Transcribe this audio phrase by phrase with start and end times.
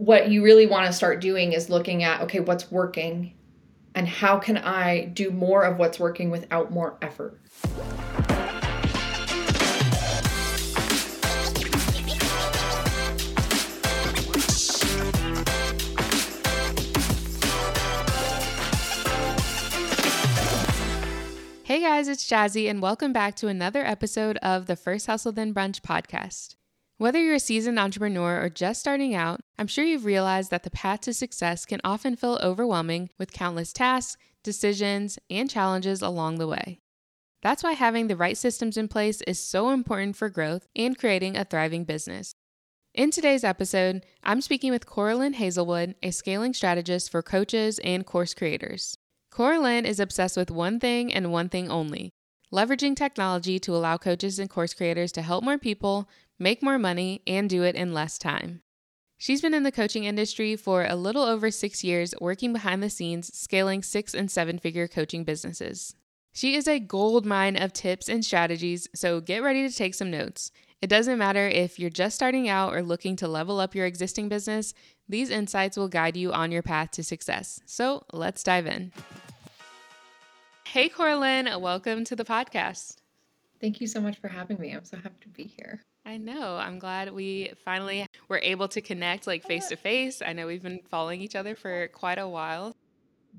[0.00, 3.34] what you really want to start doing is looking at okay, what's working
[3.94, 7.38] and how can I do more of what's working without more effort.
[21.62, 25.52] Hey guys, it's Jazzy, and welcome back to another episode of the First Hustle Then
[25.52, 26.54] Brunch podcast.
[27.00, 30.70] Whether you're a seasoned entrepreneur or just starting out, I'm sure you've realized that the
[30.70, 36.46] path to success can often feel overwhelming with countless tasks, decisions, and challenges along the
[36.46, 36.78] way.
[37.40, 41.38] That's why having the right systems in place is so important for growth and creating
[41.38, 42.34] a thriving business.
[42.92, 48.34] In today's episode, I'm speaking with Cora-Lynn Hazelwood, a scaling strategist for coaches and course
[48.34, 48.94] creators.
[49.30, 52.10] Cora-Lynn is obsessed with one thing and one thing only
[52.52, 56.08] leveraging technology to allow coaches and course creators to help more people,
[56.40, 58.62] make more money, and do it in less time.
[59.18, 62.88] She's been in the coaching industry for a little over six years, working behind the
[62.88, 65.94] scenes, scaling six and seven figure coaching businesses.
[66.32, 70.10] She is a gold mine of tips and strategies, so get ready to take some
[70.10, 70.50] notes.
[70.80, 74.30] It doesn't matter if you're just starting out or looking to level up your existing
[74.30, 74.72] business,
[75.06, 77.60] these insights will guide you on your path to success.
[77.66, 78.92] So let's dive in.
[80.64, 82.96] Hey, Cora-Lynn, welcome to the podcast.
[83.60, 84.70] Thank you so much for having me.
[84.70, 85.82] I'm so happy to be here.
[86.04, 86.56] I know.
[86.56, 90.22] I'm glad we finally were able to connect like face to face.
[90.22, 92.74] I know we've been following each other for quite a while.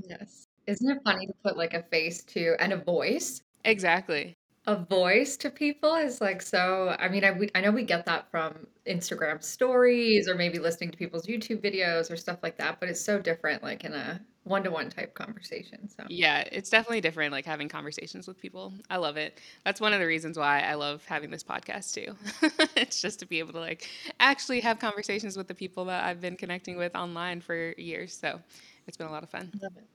[0.08, 0.48] Yes.
[0.68, 3.42] Isn't it funny to put like a face to and a voice?
[3.66, 4.38] Exactly
[4.68, 8.06] a voice to people is like so I mean I we, I know we get
[8.06, 12.80] that from Instagram stories or maybe listening to people's YouTube videos or stuff like that
[12.80, 17.31] but it's so different like in a one-to-one type conversation so Yeah, it's definitely different
[17.31, 18.73] like having conversations with people.
[18.89, 19.39] I love it.
[19.66, 22.16] That's one of the reasons why I love having this podcast too.
[22.75, 23.88] it's just to be able to like
[24.19, 28.17] actually have conversations with the people that I've been connecting with online for years.
[28.17, 28.39] So,
[28.88, 29.52] it's been a lot of fun.
[29.62, 29.86] love it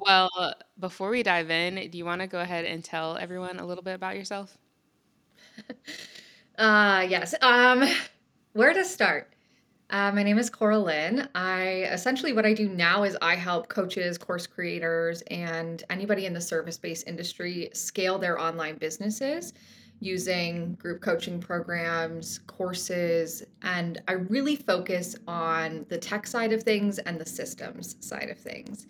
[0.00, 3.66] well, before we dive in, do you want to go ahead and tell everyone a
[3.66, 4.56] little bit about yourself?
[6.58, 7.34] uh, yes.
[7.42, 7.84] Um,
[8.54, 9.32] where to start?
[9.90, 11.28] Uh, my name is Cora-Lynn.
[11.34, 16.32] I essentially what I do now is I help coaches, course creators, and anybody in
[16.32, 19.52] the service-based industry scale their online businesses
[19.98, 27.00] using group coaching programs, courses, and I really focus on the tech side of things
[27.00, 28.86] and the systems side of things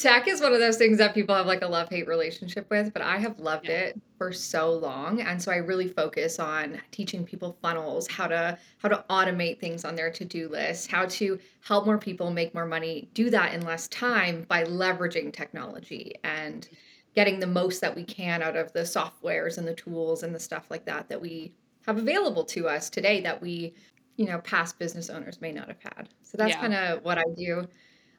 [0.00, 2.92] tech is one of those things that people have like a love hate relationship with,
[2.92, 3.80] but I have loved yeah.
[3.80, 5.20] it for so long.
[5.20, 9.84] And so I really focus on teaching people funnels, how to how to automate things
[9.84, 13.60] on their to-do list, how to help more people make more money, do that in
[13.62, 16.68] less time by leveraging technology and
[17.14, 20.40] getting the most that we can out of the softwares and the tools and the
[20.40, 21.52] stuff like that that we
[21.86, 23.74] have available to us today that we,
[24.16, 26.08] you know, past business owners may not have had.
[26.22, 26.60] So that's yeah.
[26.60, 27.66] kind of what I do.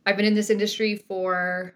[0.05, 1.75] I've been in this industry for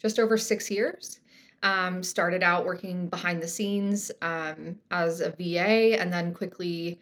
[0.00, 1.20] just over six years.
[1.62, 7.00] Um, started out working behind the scenes um, as a VA and then quickly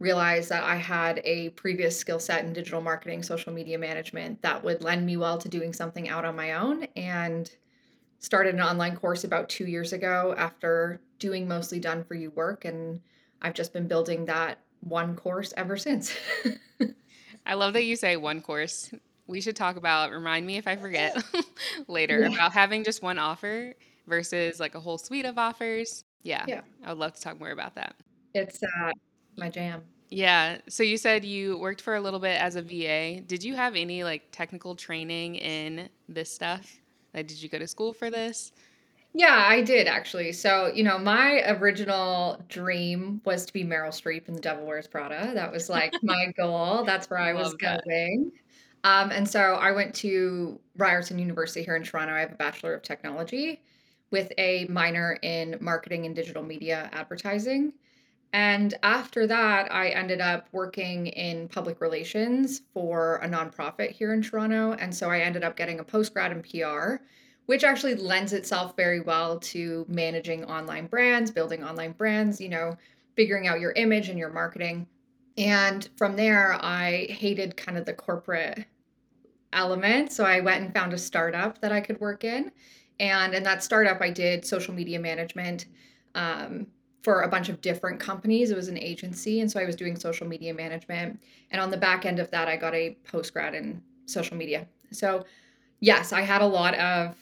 [0.00, 4.64] realized that I had a previous skill set in digital marketing, social media management that
[4.64, 7.48] would lend me well to doing something out on my own and
[8.18, 12.64] started an online course about two years ago after doing mostly done for you work.
[12.64, 13.00] And
[13.40, 16.12] I've just been building that one course ever since.
[17.46, 18.92] I love that you say one course
[19.26, 21.22] we should talk about remind me if I forget
[21.88, 22.34] later yeah.
[22.34, 23.74] about having just one offer
[24.06, 26.04] versus like a whole suite of offers.
[26.22, 26.44] Yeah.
[26.46, 26.60] Yeah.
[26.84, 27.94] I would love to talk more about that.
[28.34, 28.92] It's uh
[29.36, 29.82] my jam.
[30.10, 30.58] Yeah.
[30.68, 33.20] So you said you worked for a little bit as a VA.
[33.20, 36.80] Did you have any like technical training in this stuff?
[37.14, 38.52] Like did you go to school for this?
[39.14, 40.32] Yeah, I did actually.
[40.32, 44.86] So, you know, my original dream was to be Meryl Streep in The Devil Wears
[44.86, 45.32] Prada.
[45.34, 46.84] That was like my goal.
[46.84, 47.82] That's where I was that.
[47.84, 48.32] going.
[48.84, 52.14] Um, and so I went to Ryerson University here in Toronto.
[52.14, 53.62] I have a Bachelor of Technology
[54.10, 57.72] with a minor in marketing and digital media advertising.
[58.32, 64.22] And after that, I ended up working in public relations for a nonprofit here in
[64.22, 64.72] Toronto.
[64.72, 67.02] And so I ended up getting a postgrad in PR,
[67.46, 72.76] which actually lends itself very well to managing online brands, building online brands, you know,
[73.16, 74.86] figuring out your image and your marketing.
[75.36, 78.64] And from there, I hated kind of the corporate
[79.52, 80.12] element.
[80.12, 82.52] So I went and found a startup that I could work in.
[83.00, 85.66] And in that startup, I did social media management
[86.14, 86.66] um,
[87.02, 88.50] for a bunch of different companies.
[88.50, 89.40] It was an agency.
[89.40, 91.20] And so I was doing social media management.
[91.50, 94.66] And on the back end of that, I got a post grad in social media.
[94.90, 95.24] So,
[95.80, 97.16] yes, I had a lot of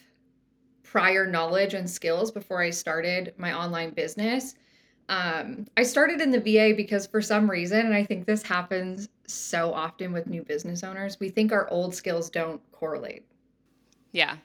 [0.83, 4.55] prior knowledge and skills before I started my online business.
[5.11, 9.09] Um, I started in the VA because for some reason, and I think this happens
[9.27, 13.27] so often with new business owners, we think our old skills don't correlate.
[14.13, 14.37] Yeah.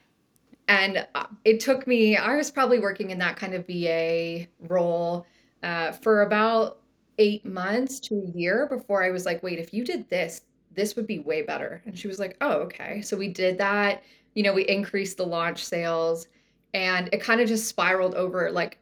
[0.67, 5.27] And uh, it took me, I was probably working in that kind of VA role
[5.61, 6.79] uh, for about
[7.19, 10.41] eight months to a year before I was like, wait, if you did this,
[10.73, 11.83] this would be way better.
[11.85, 13.01] And she was like, oh, okay.
[13.01, 14.01] So we did that.
[14.33, 16.27] You know, we increased the launch sales
[16.73, 18.79] and it kind of just spiraled over like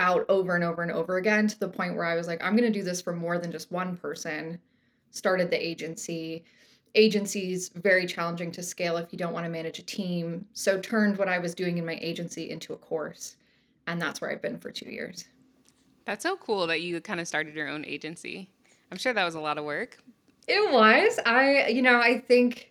[0.00, 2.56] out over and over and over again to the point where I was like, I'm
[2.56, 4.58] going to do this for more than just one person.
[5.10, 6.44] Started the agency.
[6.94, 10.46] Agency's very challenging to scale if you don't want to manage a team.
[10.54, 13.36] So turned what I was doing in my agency into a course.
[13.86, 15.26] And that's where I've been for two years.
[16.06, 18.50] That's so cool that you kind of started your own agency.
[18.90, 20.02] I'm sure that was a lot of work.
[20.48, 21.20] It was.
[21.26, 22.69] I, you know, I think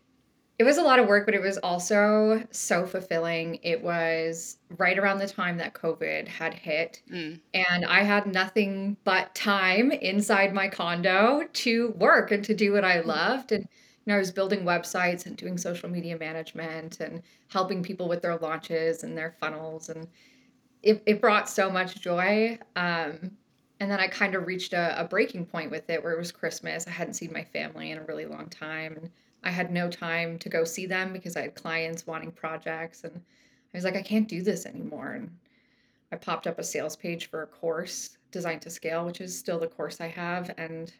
[0.59, 3.59] it was a lot of work, but it was also so fulfilling.
[3.63, 7.39] It was right around the time that COVID had hit, mm.
[7.53, 12.83] and I had nothing but time inside my condo to work and to do what
[12.83, 13.05] I mm.
[13.05, 13.53] loved.
[13.53, 18.09] And you know, I was building websites and doing social media management and helping people
[18.09, 20.09] with their launches and their funnels, and
[20.83, 22.59] it, it brought so much joy.
[22.75, 23.31] Um,
[23.79, 26.33] and then I kind of reached a, a breaking point with it where it was
[26.33, 26.85] Christmas.
[26.85, 28.97] I hadn't seen my family in a really long time.
[28.97, 29.09] And
[29.43, 33.15] I had no time to go see them because I had clients wanting projects and
[33.15, 35.29] I was like I can't do this anymore and
[36.11, 39.59] I popped up a sales page for a course designed to scale which is still
[39.59, 40.93] the course I have and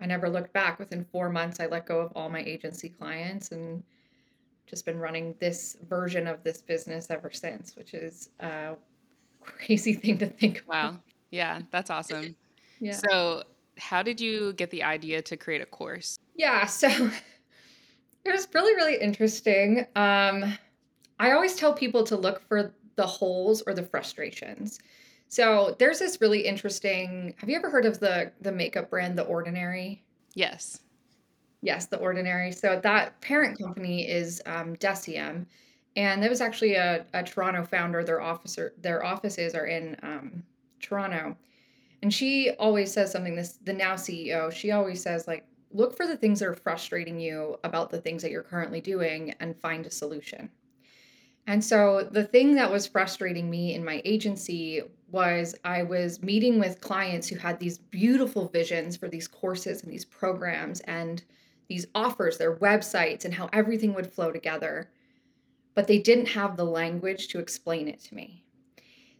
[0.00, 3.52] I never looked back within 4 months I let go of all my agency clients
[3.52, 3.82] and
[4.66, 8.76] just been running this version of this business ever since which is a
[9.40, 10.92] crazy thing to think about.
[10.92, 11.00] Wow.
[11.30, 12.36] Yeah, that's awesome.
[12.80, 12.92] yeah.
[12.92, 13.42] So,
[13.78, 16.16] how did you get the idea to create a course?
[16.34, 16.88] Yeah, so
[18.26, 19.86] It was really, really interesting.
[19.94, 20.58] Um,
[21.18, 24.80] I always tell people to look for the holes or the frustrations.
[25.28, 27.34] So there's this really interesting.
[27.38, 30.04] Have you ever heard of the the makeup brand The Ordinary?
[30.34, 30.80] Yes.
[31.62, 32.52] Yes, The Ordinary.
[32.52, 35.46] So that parent company is um, Deciem,
[35.96, 38.04] and there was actually a, a Toronto founder.
[38.04, 40.42] Their officer, their offices are in um,
[40.80, 41.36] Toronto,
[42.02, 43.34] and she always says something.
[43.34, 44.52] This the now CEO.
[44.52, 45.44] She always says like
[45.76, 49.34] look for the things that are frustrating you about the things that you're currently doing
[49.40, 50.50] and find a solution.
[51.46, 56.58] And so the thing that was frustrating me in my agency was I was meeting
[56.58, 61.22] with clients who had these beautiful visions for these courses and these programs and
[61.68, 64.90] these offers, their websites, and how everything would flow together.
[65.74, 68.44] But they didn't have the language to explain it to me.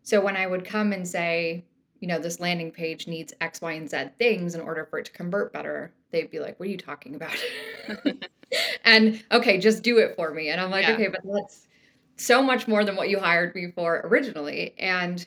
[0.03, 1.65] So when I would come and say,
[2.01, 5.07] you know, this landing page needs X, Y, and Z things in order for it
[5.07, 7.37] to convert better, they'd be like, What are you talking about?
[8.85, 10.49] and okay, just do it for me.
[10.49, 10.95] And I'm like, yeah.
[10.95, 11.67] Okay, but that's
[12.17, 14.75] so much more than what you hired me for originally.
[14.79, 15.25] And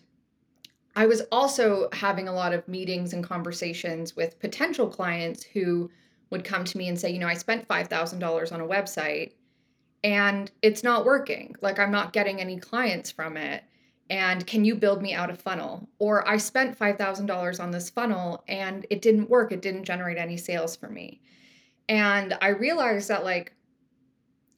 [0.96, 5.90] I was also having a lot of meetings and conversations with potential clients who
[6.30, 9.34] would come to me and say, You know, I spent $5,000 on a website
[10.04, 11.56] and it's not working.
[11.62, 13.64] Like, I'm not getting any clients from it
[14.10, 15.88] and can you build me out a funnel?
[16.00, 19.52] Or i spent $5000 on this funnel and it didn't work.
[19.52, 21.22] It didn't generate any sales for me.
[21.88, 23.54] And i realized that like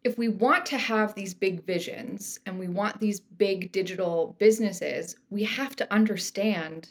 [0.03, 5.15] if we want to have these big visions and we want these big digital businesses
[5.29, 6.89] we have to understand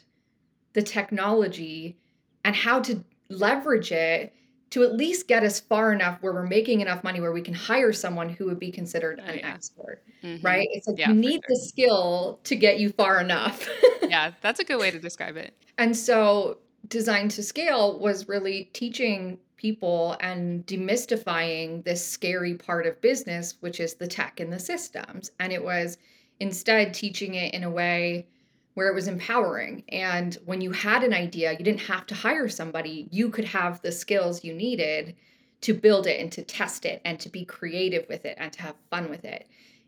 [0.73, 1.97] the technology
[2.45, 4.33] and how to leverage it
[4.71, 7.53] to at least get us far enough where we're making enough money where we can
[7.53, 9.53] hire someone who would be considered an yeah.
[9.53, 10.45] expert, mm-hmm.
[10.45, 10.67] right?
[10.71, 11.49] It's like yeah, you need sure.
[11.49, 13.69] the skill to get you far enough.
[14.01, 15.53] yeah, that's a good way to describe it.
[15.77, 22.99] And so, design to scale was really teaching people and demystifying this scary part of
[23.01, 25.31] business, which is the tech and the systems.
[25.39, 25.97] And it was
[26.39, 28.25] instead teaching it in a way
[28.73, 29.83] where it was empowering.
[29.89, 33.07] And when you had an idea, you didn't have to hire somebody.
[33.11, 35.15] You could have the skills you needed
[35.61, 38.61] to build it and to test it and to be creative with it and to
[38.61, 39.47] have fun with it.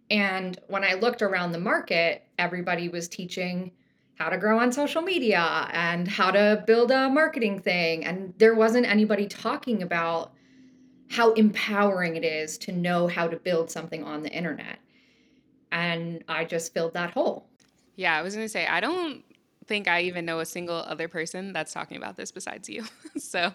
[0.10, 3.72] And when I looked around the market, everybody was teaching
[4.16, 8.06] how to grow on social media and how to build a marketing thing.
[8.06, 10.34] And there wasn't anybody talking about
[11.10, 14.78] how empowering it is to know how to build something on the internet.
[15.72, 17.48] And I just filled that hole.
[17.96, 19.24] Yeah, I was going to say, I don't
[19.68, 22.84] think I even know a single other person that's talking about this besides you.
[23.18, 23.52] so uh,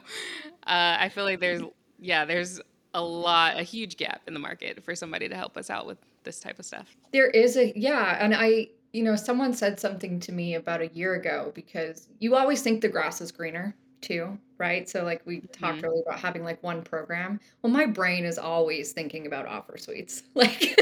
[0.66, 1.62] I feel like there's,
[1.98, 2.60] yeah, there's
[2.94, 5.98] a lot, a huge gap in the market for somebody to help us out with
[6.24, 6.96] this type of stuff.
[7.12, 8.16] There is a, yeah.
[8.20, 12.34] And I, you know, someone said something to me about a year ago because you
[12.36, 13.74] always think the grass is greener.
[14.00, 14.88] too, right?
[14.88, 15.84] So like we talked Mhm.
[15.86, 17.40] earlier about having like one program.
[17.62, 20.22] Well, my brain is always thinking about offer suites.
[20.34, 20.78] Like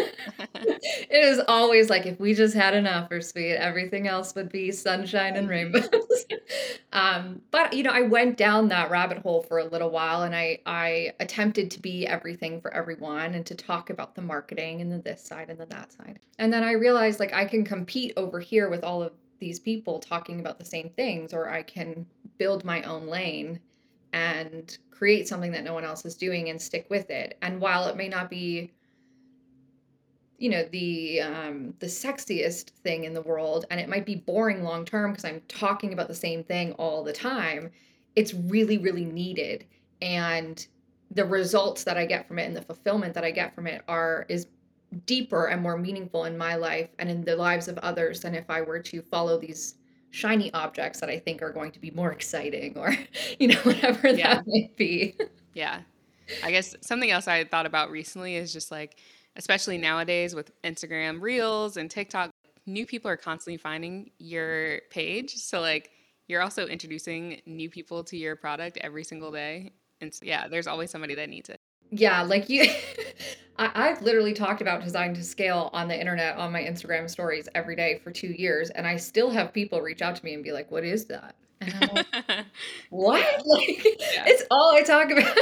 [0.54, 4.73] it is always like if we just had an offer suite, everything else would be
[4.73, 5.50] sunshine and Mhm.
[5.50, 6.26] rainbows.
[6.92, 10.35] um, but you know, I went down that rabbit hole for a little while and
[10.35, 14.90] I I attempted to be everything for everyone and to talk about the marketing and
[14.92, 16.18] the this side and the that side.
[16.38, 19.99] And then I realized like I can compete over here with all of these people
[19.99, 22.06] talking about the same things or I can
[22.38, 23.61] build my own lane
[24.12, 27.37] and create something that no one else is doing and stick with it.
[27.42, 28.73] And while it may not be
[30.38, 34.62] you know the um the sexiest thing in the world and it might be boring
[34.62, 37.70] long term because i'm talking about the same thing all the time
[38.16, 39.64] it's really really needed
[40.02, 40.66] and
[41.10, 43.82] the results that i get from it and the fulfillment that i get from it
[43.88, 44.46] are is
[45.04, 48.48] deeper and more meaningful in my life and in the lives of others than if
[48.48, 49.74] i were to follow these
[50.10, 52.94] shiny objects that i think are going to be more exciting or
[53.38, 54.34] you know whatever Yeah.
[54.34, 55.16] that might be
[55.54, 55.80] Yeah.
[56.42, 58.98] I guess something else I thought about recently is just like,
[59.36, 62.30] especially nowadays with Instagram Reels and TikTok,
[62.66, 65.34] new people are constantly finding your page.
[65.36, 65.90] So, like,
[66.28, 69.72] you're also introducing new people to your product every single day.
[70.00, 71.56] And so, yeah, there's always somebody that needs it.
[71.90, 72.64] Yeah, like you
[73.58, 77.48] I, I've literally talked about design to scale on the internet on my Instagram stories
[77.54, 80.42] every day for two years, and I still have people reach out to me and
[80.42, 82.06] be like, "What is that?" And I'm like,
[82.90, 84.24] "What?" Like Yeah.
[84.26, 85.36] it's all I talk about.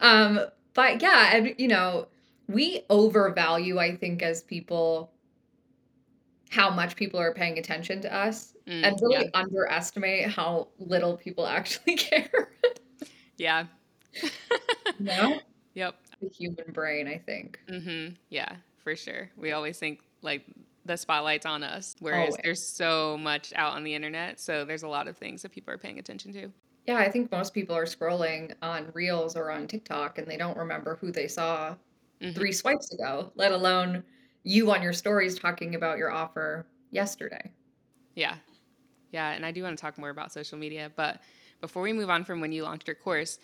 [0.00, 0.40] um,
[0.74, 2.06] but yeah, and you know,
[2.52, 5.12] we overvalue, I think, as people,
[6.50, 9.18] how much people are paying attention to us, Mm, and yeah.
[9.18, 12.50] really underestimate how little people actually care.
[13.36, 13.64] Yeah.
[14.98, 15.38] Know,
[15.74, 15.94] Yep.
[16.20, 17.58] the human brain, I think.
[17.68, 18.14] Mm-hmm.
[18.28, 18.54] Yeah,
[18.84, 19.30] for sure.
[19.36, 20.44] We always think like
[20.84, 22.40] the spotlight's on us, whereas Always.
[22.44, 24.38] there's so much out on the internet.
[24.40, 26.50] So there's a lot of things that people are paying attention to.
[26.86, 30.56] Yeah, I think most people are scrolling on Reels or on TikTok and they don't
[30.56, 31.74] remember who they saw
[32.20, 34.02] hmm 3 swipes ago, let alone
[34.42, 37.52] you on your stories talking about your offer yesterday.
[38.14, 38.36] Yeah.
[39.12, 39.30] Yeah.
[39.32, 40.90] And I do want to talk more about social media.
[40.94, 41.20] But
[41.60, 43.38] before we move on from when you launched your course,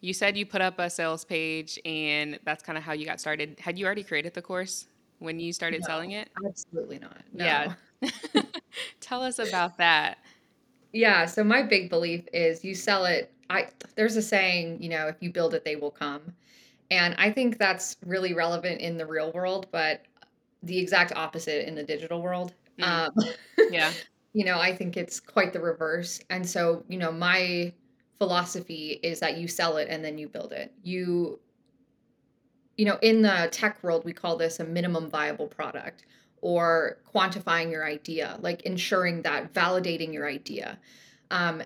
[0.00, 3.20] you said you put up a sales page and that's kind of how you got
[3.20, 3.58] started.
[3.60, 6.30] Had you already created the course when you started selling it?
[6.46, 7.22] absolutely not.
[7.32, 7.74] Yeah.
[9.00, 10.18] Tell us about that.
[10.92, 15.08] Yeah, so my big belief is you sell it I there's a saying, you know,
[15.08, 16.34] if you build it, they will come.
[16.90, 20.02] And I think that's really relevant in the real world, but
[20.62, 22.54] the exact opposite in the digital world.
[22.78, 23.12] Mm, Um,
[23.70, 23.92] yeah.
[24.32, 26.20] you know, I think it's quite the reverse.
[26.30, 27.72] And so, you know, my
[28.18, 30.72] philosophy is that you sell it and then you build it.
[30.82, 31.40] You,
[32.76, 36.04] you know, in the tech world, we call this a minimum viable product
[36.40, 40.78] or quantifying your idea, like ensuring that validating your idea.
[41.30, 41.62] Um,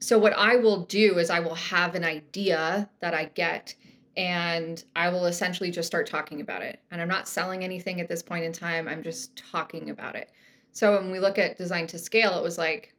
[0.00, 3.74] so what I will do is I will have an idea that I get
[4.16, 6.80] and I will essentially just start talking about it.
[6.90, 8.88] And I'm not selling anything at this point in time.
[8.88, 10.30] I'm just talking about it.
[10.72, 12.94] So when we look at design to scale, it was like,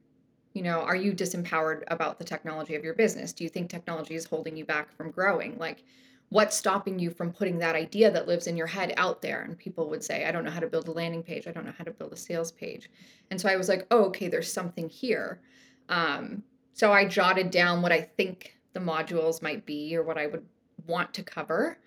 [0.54, 3.34] you know, are you disempowered about the technology of your business?
[3.34, 5.58] Do you think technology is holding you back from growing?
[5.58, 5.84] Like
[6.30, 9.42] what's stopping you from putting that idea that lives in your head out there?
[9.42, 11.46] And people would say, I don't know how to build a landing page.
[11.46, 12.90] I don't know how to build a sales page.
[13.30, 15.42] And so I was like, oh, okay, there's something here.
[15.90, 20.28] Um, so I jotted down what I think the modules might be or what I
[20.28, 20.46] would
[20.88, 21.78] want to cover.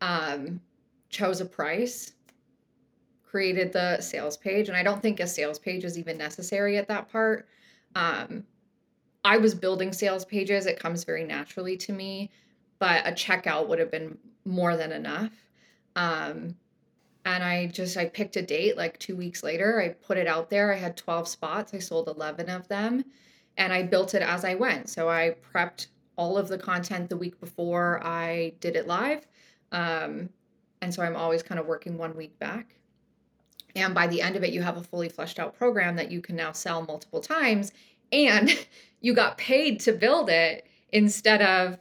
[0.00, 0.60] Um,
[1.08, 2.12] chose a price,
[3.24, 6.88] created the sales page, and I don't think a sales page is even necessary at
[6.88, 7.48] that part.
[7.94, 8.44] Um,
[9.24, 12.30] I was building sales pages, it comes very naturally to me,
[12.78, 15.32] but a checkout would have been more than enough.
[15.96, 16.54] Um,
[17.24, 19.80] and I just I picked a date like 2 weeks later.
[19.80, 20.72] I put it out there.
[20.72, 21.74] I had 12 spots.
[21.74, 23.04] I sold 11 of them
[23.56, 24.88] and I built it as I went.
[24.88, 29.26] So I prepped all of the content the week before I did it live.
[29.72, 30.30] Um,
[30.80, 32.76] and so I'm always kind of working one week back.
[33.74, 36.22] And by the end of it, you have a fully fleshed out program that you
[36.22, 37.72] can now sell multiple times.
[38.10, 38.50] And
[39.00, 41.78] you got paid to build it instead of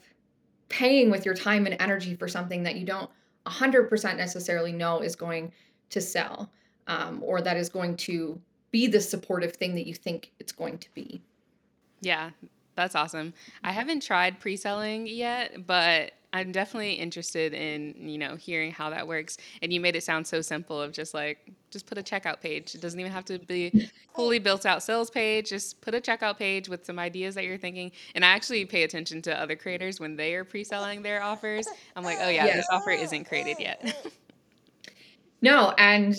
[0.68, 3.10] paying with your time and energy for something that you don't
[3.46, 5.51] 100% necessarily know is going
[5.92, 6.51] to sell
[6.88, 8.39] um, or that is going to
[8.72, 11.22] be the supportive thing that you think it's going to be.
[12.01, 12.32] Yeah,
[12.75, 13.34] that's awesome.
[13.63, 13.77] I mm-hmm.
[13.77, 19.38] haven't tried pre-selling yet, but I'm definitely interested in, you know, hearing how that works.
[19.62, 22.75] And you made it sound so simple of just like just put a checkout page.
[22.75, 25.50] It doesn't even have to be fully built out sales page.
[25.50, 27.91] Just put a checkout page with some ideas that you're thinking.
[28.15, 31.67] And I actually pay attention to other creators when they are pre-selling their offers.
[31.96, 32.55] I'm like, "Oh yeah, Yes.
[32.58, 34.12] this offer isn't created yet."
[35.41, 36.15] No, and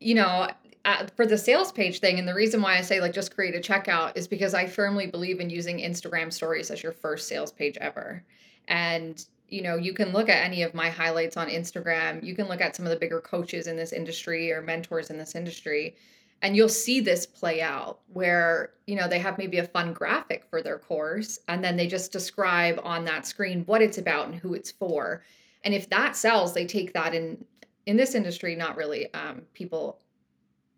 [0.00, 0.48] you know,
[0.84, 3.54] uh, for the sales page thing, and the reason why I say like just create
[3.54, 7.52] a checkout is because I firmly believe in using Instagram stories as your first sales
[7.52, 8.22] page ever.
[8.68, 12.24] And you know, you can look at any of my highlights on Instagram.
[12.24, 15.18] You can look at some of the bigger coaches in this industry or mentors in
[15.18, 15.96] this industry,
[16.42, 20.44] and you'll see this play out where, you know, they have maybe a fun graphic
[20.50, 24.34] for their course and then they just describe on that screen what it's about and
[24.34, 25.22] who it's for.
[25.64, 27.44] And if that sells, they take that in
[27.86, 29.12] in this industry, not really.
[29.14, 30.00] Um, people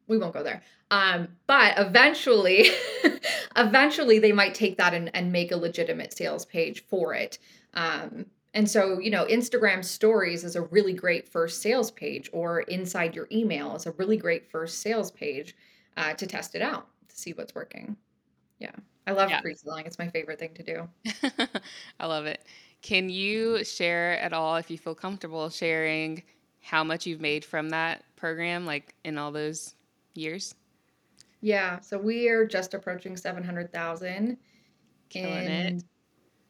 [0.08, 0.62] we won't go there.
[0.90, 2.68] Um, but eventually,
[3.56, 7.38] eventually they might take that and, and make a legitimate sales page for it.
[7.74, 12.60] Um, and so, you know, Instagram stories is a really great first sales page, or
[12.60, 15.54] inside your email is a really great first sales page
[15.96, 17.96] uh, to test it out to see what's working.
[18.58, 18.72] Yeah.
[19.06, 19.40] I love yeah.
[19.40, 19.86] pre selling.
[19.86, 20.88] It's my favorite thing to do.
[22.00, 22.44] I love it.
[22.82, 26.22] Can you share at all, if you feel comfortable sharing,
[26.60, 29.74] how much you've made from that program, like in all those
[30.16, 30.54] years?
[31.40, 31.80] Yeah.
[31.80, 34.36] So we are just approaching 700,000
[35.14, 35.84] in it.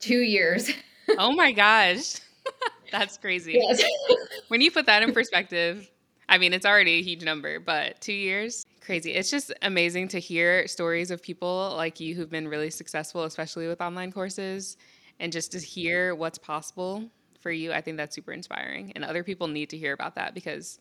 [0.01, 0.71] two years.
[1.19, 2.21] oh my gosh.
[2.93, 3.59] That's crazy.
[3.61, 3.83] Yes.
[4.49, 5.91] when you put that in perspective,
[6.29, 9.13] I mean, it's already a huge number, but two years, crazy.
[9.13, 13.69] It's just amazing to hear stories of people like you who've been really successful, especially
[13.69, 14.77] with online courses,
[15.21, 17.05] and just to hear what's possible
[17.41, 17.73] for you.
[17.73, 18.93] I think that's super inspiring.
[18.95, 20.81] And other people need to hear about that because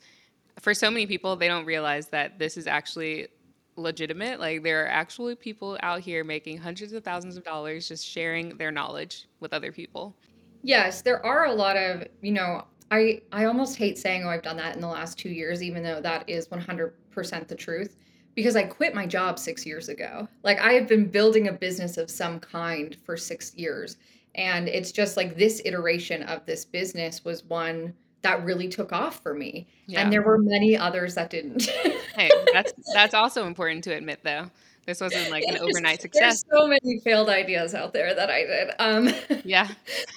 [0.60, 3.28] for so many people, they don't realize that this is actually
[3.76, 4.40] legitimate.
[4.40, 8.58] Like there are actually people out here making hundreds of thousands of dollars just sharing
[8.58, 10.16] their knowledge with other people.
[10.64, 14.44] Yes, there are a lot of, you know, I I almost hate saying oh I've
[14.44, 17.98] done that in the last 2 years even though that is 100% the truth
[18.36, 20.28] because I quit my job 6 years ago.
[20.44, 23.98] Like I have been building a business of some kind for 6 years
[24.36, 27.94] and it's just like this iteration of this business was one
[28.26, 29.68] that really took off for me.
[29.86, 30.02] Yeah.
[30.02, 31.68] And there were many others that didn't.
[32.16, 34.50] hey, that's that's also important to admit though.
[34.88, 36.44] This wasn't like an overnight success.
[36.44, 38.72] There's so many failed ideas out there that I did.
[38.78, 39.68] Um, yeah.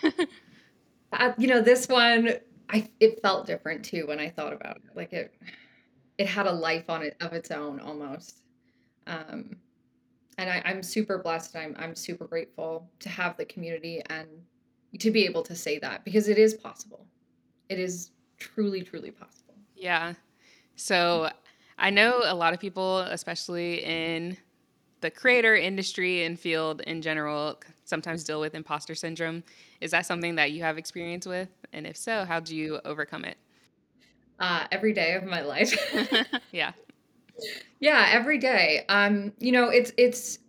[1.13, 2.35] uh, you know, this one,
[2.71, 4.83] I it felt different too when I thought about it.
[4.95, 5.35] Like it,
[6.17, 8.41] it had a life on it of its own almost.
[9.07, 9.57] Um,
[10.39, 11.57] and I, I'm super blessed.
[11.57, 14.29] I'm I'm super grateful to have the community and
[14.99, 17.07] to be able to say that because it is possible
[17.69, 19.55] it is truly, truly possible.
[19.77, 20.15] Yeah.
[20.77, 21.31] So
[21.79, 24.37] I know a lot of people, especially in
[25.01, 29.45] the creator industry and field in general, sometimes deal with imposter syndrome.
[29.81, 31.49] Is that something that you have experience with?
[31.73, 33.37] And if so, how do you overcome it?
[34.41, 35.77] Uh, every day of my life.
[36.53, 36.73] yeah.
[37.81, 38.85] Yeah, every day.
[38.89, 40.41] Um, you know, it's it's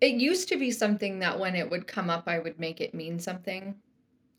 [0.00, 2.94] it used to be something that when it would come up, I would make it
[2.94, 3.76] mean something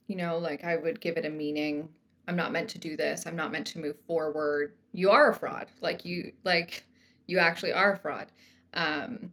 [0.08, 1.90] you know, like I would give it a meaning.
[2.28, 3.26] I'm not meant to do this.
[3.26, 4.74] I'm not meant to move forward.
[4.94, 5.68] You are a fraud.
[5.82, 6.84] Like you like
[7.28, 8.28] you actually are a fraud.
[8.74, 9.32] Um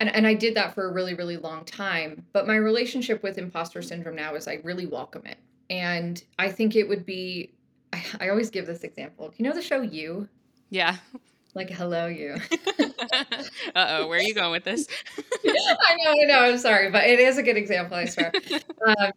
[0.00, 3.38] and and I did that for a really really long time, but my relationship with
[3.38, 5.38] imposter syndrome now is I really welcome it.
[5.70, 7.52] And I think it would be
[7.92, 9.28] I, I always give this example.
[9.28, 10.28] Do you know the show You?
[10.70, 10.96] Yeah.
[11.54, 12.36] Like hello you.
[13.74, 14.86] uh oh, where are you going with this?
[15.46, 16.38] I know, I know.
[16.40, 17.96] I'm sorry, but it is a good example.
[17.96, 18.32] I swear.
[18.86, 19.12] Um,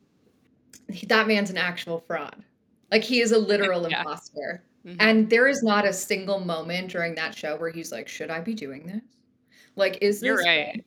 [1.08, 2.44] that man's an actual fraud.
[2.92, 4.00] Like he is a literal yeah.
[4.00, 4.64] imposter.
[4.86, 4.98] Mm-hmm.
[5.00, 8.42] And there is not a single moment during that show where he's like, "Should I
[8.42, 9.04] be doing this?
[9.76, 10.84] Like, is this You're right?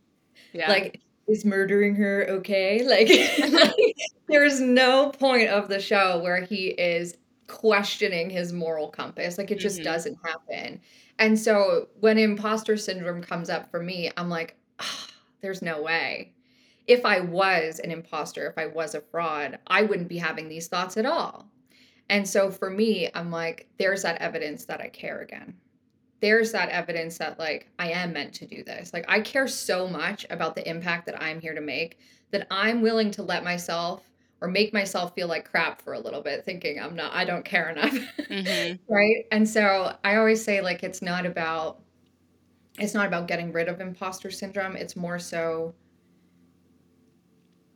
[0.53, 0.69] Yeah.
[0.69, 2.83] Like, is murdering her okay?
[2.85, 3.09] Like,
[3.53, 3.97] like
[4.29, 9.39] there's no point of the show where he is questioning his moral compass.
[9.39, 9.85] Like, it just mm-hmm.
[9.85, 10.81] doesn't happen.
[11.19, 15.07] And so when imposter syndrome comes up for me, I'm like, oh,
[15.41, 16.34] there's no way
[16.87, 20.69] if I was an imposter, if I was a fraud, I wouldn't be having these
[20.69, 21.49] thoughts at all.
[22.09, 25.55] And so for me, I'm like, there's that evidence that I care again.
[26.21, 28.93] There's that evidence that, like, I am meant to do this.
[28.93, 31.99] Like, I care so much about the impact that I'm here to make
[32.31, 34.03] that I'm willing to let myself
[34.41, 37.45] or make myself feel like crap for a little bit, thinking I'm not, I don't
[37.45, 37.93] care enough.
[38.19, 38.77] Mm-hmm.
[38.93, 39.25] right.
[39.33, 41.81] And so I always say, like, it's not about,
[42.79, 44.77] it's not about getting rid of imposter syndrome.
[44.77, 45.75] It's more so,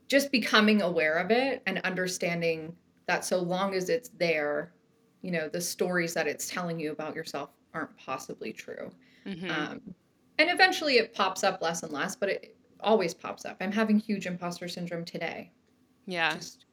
[0.08, 2.74] just becoming aware of it and understanding
[3.06, 4.72] that so long as it's there,
[5.22, 8.90] you know, the stories that it's telling you about yourself aren't possibly true.
[9.26, 9.50] Mm-hmm.
[9.50, 9.80] Um,
[10.38, 13.56] and eventually it pops up less and less, but it always pops up.
[13.60, 15.50] I'm having huge imposter syndrome today.
[16.06, 16.34] Yeah.
[16.34, 16.64] Just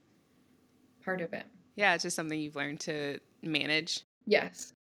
[1.04, 1.46] part of it.
[1.76, 4.02] Yeah, it's just something you've learned to manage.
[4.26, 4.74] Yes.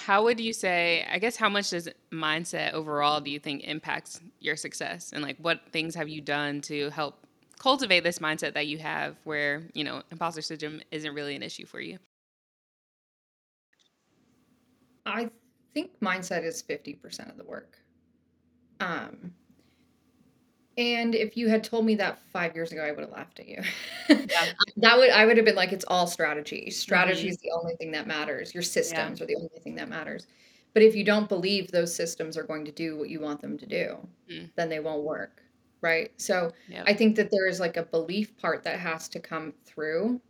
[0.00, 4.20] How would you say, I guess, how much does mindset overall do you think impacts
[4.40, 5.12] your success?
[5.12, 7.21] And like, what things have you done to help
[7.62, 11.64] cultivate this mindset that you have where, you know, imposter syndrome isn't really an issue
[11.64, 11.98] for you?
[15.06, 15.30] I
[15.74, 17.78] think mindset is 50% of the work.
[18.80, 19.32] Um,
[20.76, 23.46] and if you had told me that five years ago, I would have laughed at
[23.48, 23.62] you.
[24.08, 24.52] Yeah.
[24.78, 26.70] that would I would have been like, it's all strategy.
[26.70, 27.30] Strategy Mhm.
[27.30, 28.54] is the only thing that matters.
[28.54, 28.68] Your Yeah.
[28.68, 30.26] systems are the only thing that matters.
[30.74, 33.58] But if you don't believe those systems are going to do what you want them
[33.58, 34.50] to do, Mm.
[34.56, 35.41] then they won't work.
[35.82, 36.12] Right.
[36.20, 36.86] So Yep.
[36.86, 40.20] I think that there is like a belief part that has to come through.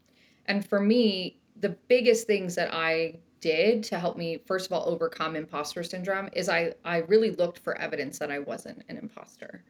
[0.47, 4.89] And for me, the biggest things that I did to help me, first of all,
[4.89, 9.65] overcome imposter syndrome is I I really looked for evidence that I wasn't an imposter.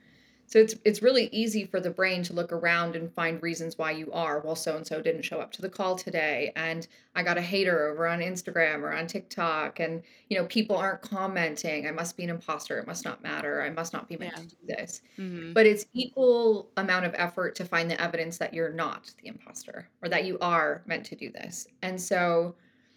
[0.52, 3.92] So it's it's really easy for the brain to look around and find reasons why
[3.92, 4.38] you are.
[4.40, 7.40] Well, so and so didn't show up to the call today, and I got a
[7.40, 11.86] hater over on Instagram or on TikTok, and you know people aren't commenting.
[11.86, 12.78] I must be an imposter.
[12.78, 13.62] It must not matter.
[13.62, 14.42] I must not be meant Yeah.
[14.42, 15.00] to do this.
[15.18, 15.54] Mhm.
[15.54, 19.88] But it's equal amount of effort to find the evidence that you're not the imposter
[20.02, 21.66] or that you are meant to do this.
[21.80, 22.56] And so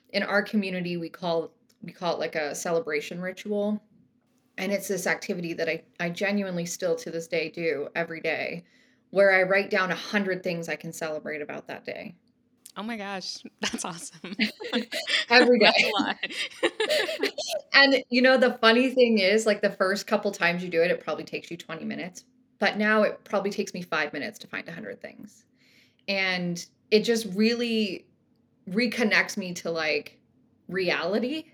[0.09, 3.81] in our community we call we call it like a celebration ritual.
[4.57, 8.63] And it's this activity that I, I genuinely still to this day do every day
[9.11, 12.15] where I write down a hundred things I can celebrate about that day.
[12.77, 14.35] Oh my gosh, that's awesome.
[15.29, 16.17] Every lot.
[17.73, 20.91] And you know, the funny thing is, like the first couple times you do it,
[20.91, 22.23] it probably takes you 20 minutes.
[22.57, 25.43] But now it probably takes me five minutes to find a 100 things.
[26.07, 28.05] And it just really
[28.69, 30.19] reconnects me to like
[30.69, 31.45] reality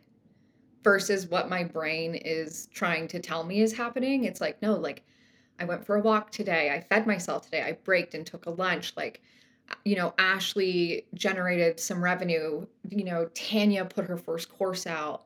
[0.84, 4.24] versus what my brain is trying to tell me is happening.
[4.26, 5.04] It's like, no, like
[5.60, 6.72] I went for a walk today.
[6.72, 7.62] I fed myself today.
[7.64, 8.94] I braked and took a lunch.
[8.98, 9.22] Like,
[9.86, 12.66] you know, Ashley generated some revenue.
[12.90, 15.24] You know, Tanya put her first course out.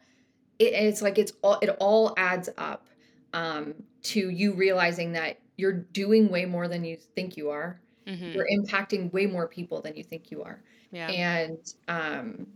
[0.59, 2.87] It, it's like it's all it all adds up
[3.33, 7.79] um, to you realizing that you're doing way more than you think you are.
[8.07, 8.33] Mhm.
[8.35, 11.09] You're impacting way more people than you think you are Yeah.
[11.09, 12.47] and um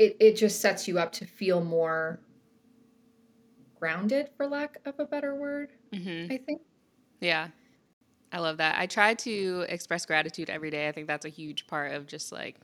[0.00, 2.18] it it just sets you up to feel more
[3.78, 6.32] grounded for lack of a better word Mhm.
[6.32, 6.60] i think
[7.20, 7.48] Yeah.
[8.32, 8.78] I love that.
[8.78, 10.86] I try to express gratitude every day.
[10.88, 12.54] I think that's a huge part of just like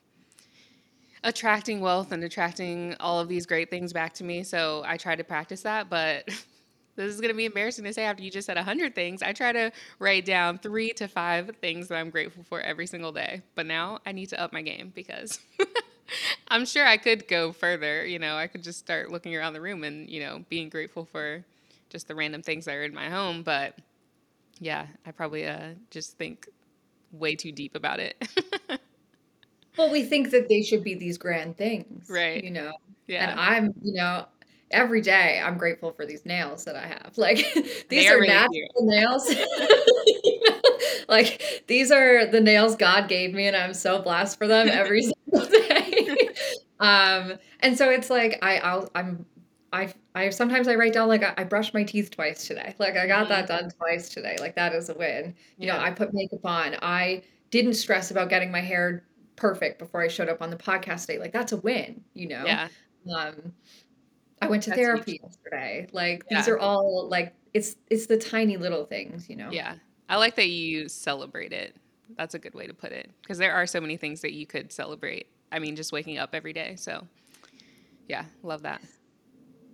[1.25, 4.45] attracting wealth and attracting all of these great things back to me.
[4.45, 6.29] So I try to practice that, but
[6.97, 9.23] this is going to be embarrassing to say after you just said 100 things.
[9.23, 13.13] I try to write down 3 to 5 things that I'm grateful for every single
[13.13, 13.43] day.
[13.55, 15.39] But now I need to up my game because
[16.49, 19.61] I'm sure I could go further, you know, I could just start looking around the
[19.61, 21.45] room and, you know, being grateful for
[21.91, 23.77] just the random things that are in my home, but
[24.59, 26.49] yeah, I probably uh, just think
[27.13, 28.17] way too deep about it.
[29.77, 32.43] well we think that they should be these grand things Right.
[32.43, 32.73] you know
[33.07, 33.31] yeah.
[33.31, 34.27] and i'm you know
[34.71, 37.39] every day i'm grateful for these nails that i have like
[37.89, 38.71] these are really natural cute.
[38.81, 39.35] nails
[41.09, 45.03] like these are the nails god gave me and i'm so blessed for them every
[45.03, 46.29] single day
[46.81, 49.25] um and so it's like i I'll, i'm
[49.73, 52.75] I, I sometimes I write down like I, I brushed my teeth twice today.
[52.79, 54.37] Like I got that done twice today.
[54.41, 55.35] Like that is a win.
[55.59, 56.77] You know, I put makeup on.
[56.81, 59.05] I didn't stress about getting my hair
[59.37, 61.19] perfect before I showed up on the podcast day.
[61.19, 62.45] Like that's a win, you know.
[62.47, 62.69] Yeah.
[63.15, 63.53] Um
[64.43, 64.87] I went to That's huge.
[64.87, 65.87] therapy yesterday.
[65.93, 69.51] Like these are all like it's it's the tiny little things, you know.
[69.51, 69.77] Yeah.
[70.09, 71.75] I like that you celebrate it.
[72.17, 74.47] That's a good way to put it because there are so many things that you
[74.47, 75.29] could celebrate.
[75.51, 76.77] I mean, just waking up every day.
[76.77, 77.07] So,
[78.09, 78.83] yeah, love that.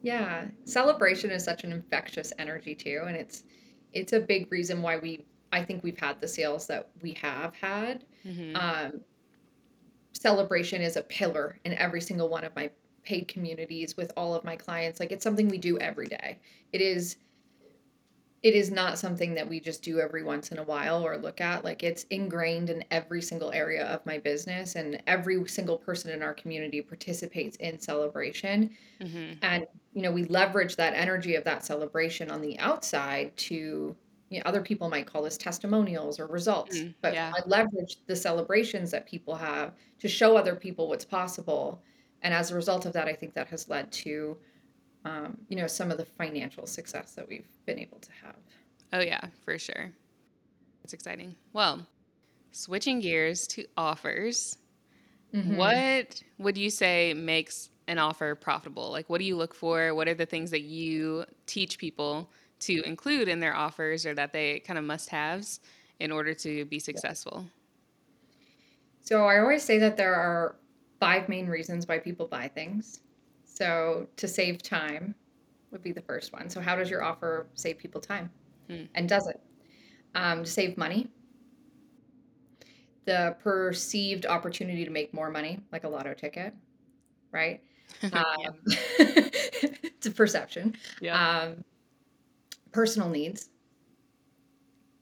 [0.02, 0.46] Yeah.
[0.64, 3.02] Celebration is such an infectious energy too.
[3.06, 3.44] And it's
[3.92, 7.54] it's a big reason why we I think we've had the sales that we have
[7.56, 8.04] had.
[8.22, 9.00] hmm Um
[10.14, 12.70] celebration is a pillar in every single one of my
[13.04, 15.00] paid communities with all of my clients.
[15.00, 16.40] Like it's something we do every day.
[16.72, 17.16] It is
[18.42, 21.40] it is not something that we just do every once in a while or look
[21.40, 21.64] at.
[21.64, 26.22] Like it's ingrained in every single area of my business and every single person in
[26.22, 31.64] our community participates in celebration hmm and you know we leverage that energy of that
[31.64, 33.96] celebration on the outside to
[34.30, 37.32] you know other people might call this testimonials or results Mm, but yeah.
[37.36, 41.82] i leverage the celebrations that people have to show other people what's possible
[42.22, 44.36] and as a result of that i think that has led to
[45.04, 48.36] um, you know some of the financial success that we've been able to have
[48.94, 49.90] Oh, yeah, for sure.
[50.84, 51.34] It's exciting.
[51.54, 51.86] Well,
[52.50, 54.58] switching gears to offers,
[55.34, 55.56] Mhm.
[55.56, 58.90] what would you say makes an offer profitable?
[58.90, 59.94] Like, what do you look for?
[59.94, 62.30] What are the things that you teach people
[62.60, 65.60] to include in their offers or that they kind of must haves
[65.98, 67.46] in order to be successful?
[69.02, 70.56] so i always say that there are
[71.02, 73.00] five main reasons why people buy things
[73.44, 75.14] so to save time
[75.70, 78.30] would be the first one so how does your offer save people time
[78.68, 78.84] Hmm.
[78.94, 79.40] and does it
[80.14, 81.08] um, to save money
[83.04, 86.54] the perceived opportunity to make more money like a lotto ticket
[87.32, 87.60] right
[88.12, 88.60] um,
[90.02, 90.74] it's a perception.
[91.00, 91.40] Yeah.
[91.40, 91.64] Um,
[92.72, 93.50] personal needs,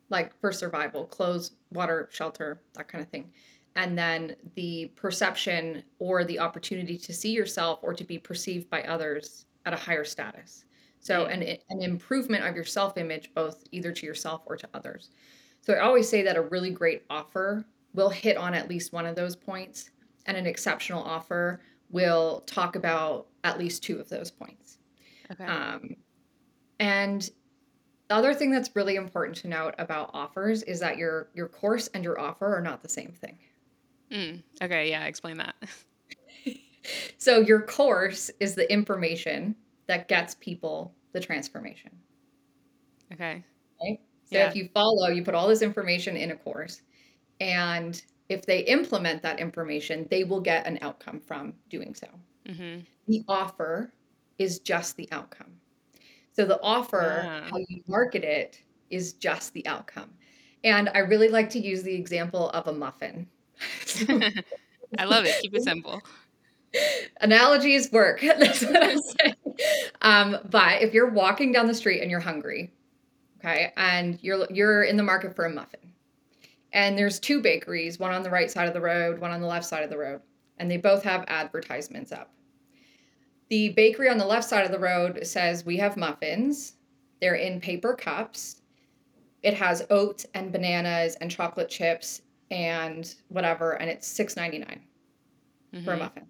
[0.08, 3.32] like for survival, clothes, water, shelter, that kind of thing.
[3.76, 8.82] And then the perception or the opportunity to see yourself or to be perceived by
[8.82, 10.64] others at a higher status.
[11.00, 15.10] So, an, an improvement of your self image, both either to yourself or to others.
[15.62, 19.06] So, I always say that a really great offer will hit on at least one
[19.06, 19.90] of those points,
[20.26, 24.78] and an exceptional offer will talk about at least two of those points.
[25.32, 25.44] Okay.
[25.44, 25.96] Um,
[26.78, 27.30] and
[28.08, 31.88] the other thing that's really important to note about offers is that your your course
[31.94, 33.38] and your offer are not the same thing.
[34.10, 34.42] Mm.
[34.62, 34.90] Okay.
[34.90, 35.04] Yeah.
[35.06, 35.54] Explain that.
[37.18, 39.54] So your course is the information
[39.86, 41.90] that gets people the transformation,
[43.12, 43.44] Okay.
[43.82, 44.00] right?
[44.24, 44.48] So Yeah.
[44.48, 46.80] if you follow, you put all this information in a course,
[47.38, 52.06] and if they implement that information, they will get an outcome from doing so.
[52.46, 52.80] Mm-hmm.
[53.08, 53.92] The offer
[54.38, 55.52] is just the outcome.
[56.32, 57.48] So the offer, Ah.
[57.50, 60.10] how you market it, is just the outcome.
[60.64, 63.28] And I really like to use the example of a muffin.
[64.98, 65.40] I love it.
[65.40, 66.02] Keep it simple.
[67.20, 68.20] analogies work.
[68.38, 69.34] That's what I'm saying.
[70.02, 72.72] Um, but if you're walking down the street and you're hungry,
[73.38, 75.80] okay, and you're you're in the market for a muffin,
[76.72, 79.46] and there's two bakeries, one on the right side of the road, one on the
[79.46, 80.20] left side of the road,
[80.58, 82.32] and they both have advertisements up.
[83.48, 86.74] The bakery on the left side of the road says we have muffins.
[87.20, 88.62] They're in paper cups.
[89.42, 94.82] It has oats and bananas and chocolate chips and whatever, and it's six ninety nine
[95.84, 96.00] for a Mhm.
[96.00, 96.26] muffin.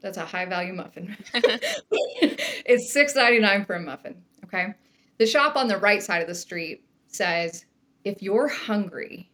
[0.00, 1.16] That's a high value muffin.
[1.34, 4.22] it's six ninety nine for a muffin.
[4.44, 4.74] Okay.
[5.18, 7.64] The shop on the right side of the street says,
[8.04, 9.30] if you're hungry,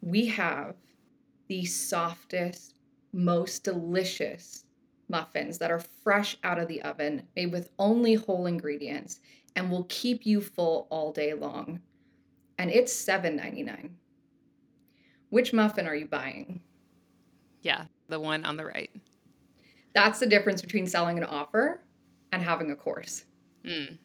[0.00, 0.76] we have
[1.48, 2.74] the softest,
[3.12, 4.64] most delicious
[5.08, 9.20] muffins that are fresh out of the oven, made with only whole ingredients,
[9.56, 11.80] and will keep you full all day long.
[12.58, 13.96] And it's seven ninety nine.
[15.34, 16.60] Which muffin are you buying?
[17.62, 17.86] yeah.
[18.08, 18.90] The one on the right.
[19.94, 21.80] That's the difference between selling an offer
[22.30, 23.24] and having a course,
[23.64, 23.98] Mm.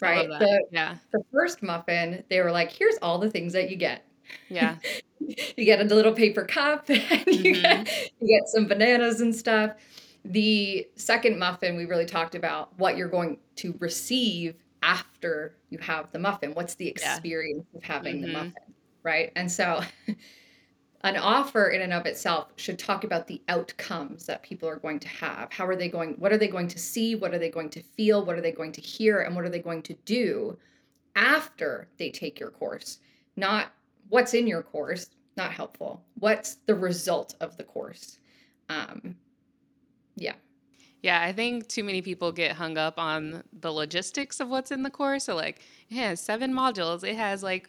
[0.00, 0.26] Right?
[0.26, 0.96] The Yeah.
[1.12, 4.06] the first muffin, they were like, here's all the things that you get.
[4.48, 4.76] Yeah.
[5.56, 7.62] You get a little paper cup and you Mhm.
[7.62, 7.88] get
[8.20, 9.72] you get some bananas and stuff.
[10.24, 16.10] The second muffin, we really talked about what you're going to receive after you have
[16.12, 16.52] the muffin.
[16.54, 17.14] What's the Yeah.
[17.14, 18.32] experience of having the Mhm.
[18.32, 19.30] muffin, right?
[19.36, 19.80] And so
[21.04, 24.98] an offer in and of itself should talk about the outcomes that people are going
[24.98, 25.52] to have.
[25.52, 26.14] How are they going?
[26.14, 27.14] What are they going to see?
[27.14, 28.24] What are they going to feel?
[28.24, 29.20] What are they going to hear?
[29.20, 30.56] And what are they going to do
[31.14, 33.00] after they take your course?
[33.36, 33.70] Not
[34.08, 36.02] what's in your course, not helpful.
[36.18, 38.18] What's the result of the course?
[38.70, 39.14] Um,
[40.16, 40.34] yeah.
[41.02, 44.82] Yeah, I think too many people get hung up on the logistics of what's in
[44.82, 45.24] the course.
[45.24, 47.68] So, like, it has seven modules, it has like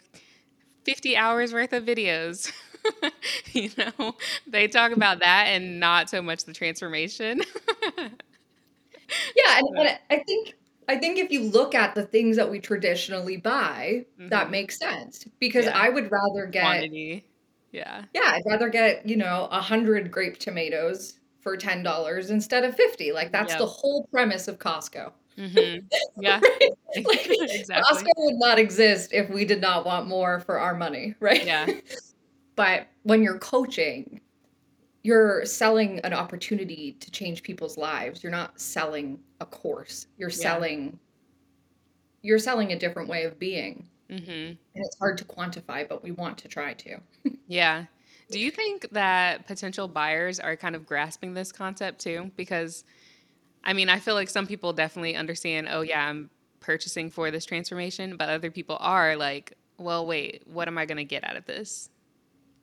[0.85, 2.49] 50 hours worth of videos.
[3.53, 4.15] you know,
[4.47, 7.41] they talk about that and not so much the transformation.
[9.35, 10.53] Yeah, and, and I think
[10.87, 14.51] I think if you look at the things that we traditionally buy, that mhm.
[14.51, 17.25] makes sense because Yeah, I would rather get quantity.
[17.71, 22.75] Yeah, Yeah, I'd rather get, you know, a 100 grape tomatoes for $10 instead of
[22.75, 23.11] 50.
[23.11, 25.11] Like that's the whole premise of Costco.
[25.37, 25.77] hmm
[26.17, 26.39] Yeah,
[26.95, 27.05] Right?
[27.39, 28.03] Like exactly.
[28.03, 31.45] Costco would not exist if we did not want more for our money, right?
[31.45, 31.69] Yeah,
[32.55, 34.21] But when you're coaching,
[35.03, 38.23] you're selling an opportunity to change people's lives.
[38.23, 40.07] You're not selling a course.
[40.17, 40.35] You're yeah.
[40.35, 40.99] selling
[42.25, 43.87] you're selling a different way of being.
[44.09, 46.97] hmm And it's hard to quantify, but we want to try to.
[47.47, 47.85] Yeah.
[48.31, 52.31] Do you think that potential buyers are kind of grasping this concept too?
[52.35, 52.83] Because,
[53.63, 57.45] I mean, I feel like some people definitely understand, oh, yeah, I'm purchasing for this
[57.45, 61.35] transformation, but other people are like, well, wait, what am I going to get out
[61.35, 61.91] of this?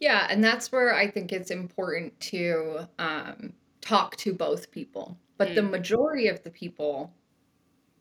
[0.02, 5.16] Yeah, and that's where I think it's important to um, talk to both people.
[5.38, 7.14] But the Mm, majority of the people,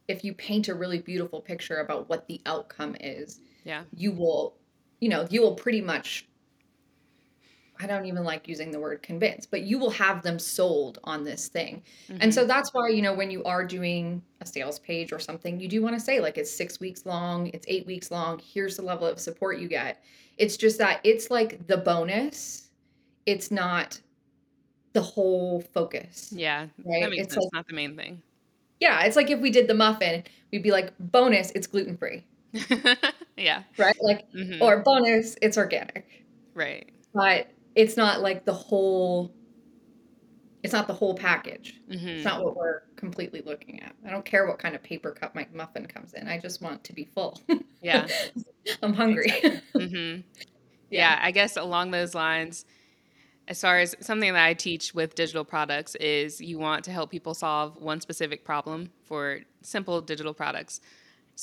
[0.07, 3.85] if you paint a really beautiful picture about what the outcome is, yeah.
[3.93, 4.57] you will,
[5.01, 6.29] you know, you will pretty much,
[7.79, 11.23] I don't even like using the word convince, but you will have them sold on
[11.23, 11.83] this thing.
[12.19, 15.17] And hmm so that's why, you know, when you are doing a sales page or
[15.19, 18.39] something, you do want to say, like, it's six weeks long, it's eight weeks long,
[18.39, 20.03] here's the level of support you get.
[20.41, 22.69] It's just that it's like the bonus,
[23.25, 24.01] it's not
[24.93, 26.67] the whole focus, Yeah.
[26.83, 27.13] right?
[27.13, 27.45] It's sense.
[27.45, 28.21] like, Not the main thing.
[28.79, 32.25] yeah, it's like if we did the muffin, we'd be like, bonus, it's gluten free,
[33.37, 33.63] yeah.
[33.77, 33.95] right?
[34.01, 36.25] Like, hmm or bonus, it's organic.
[36.55, 36.89] Right.
[37.13, 39.31] But it's not like the whole,
[40.63, 41.79] it's not the whole package.
[41.87, 43.93] It's hmm not what we're completely looking at.
[44.07, 46.27] I don't care what kind of paper cup my muffin comes in.
[46.27, 47.41] I just want to be full.
[47.81, 48.07] Yeah.
[48.83, 49.33] I'm hungry.
[49.75, 50.17] hmm
[50.91, 52.63] Yeah, I guess along those lines,
[53.47, 57.09] as far as something that I teach with digital products is you want to help
[57.09, 60.79] people solve one specific problem for simple digital products.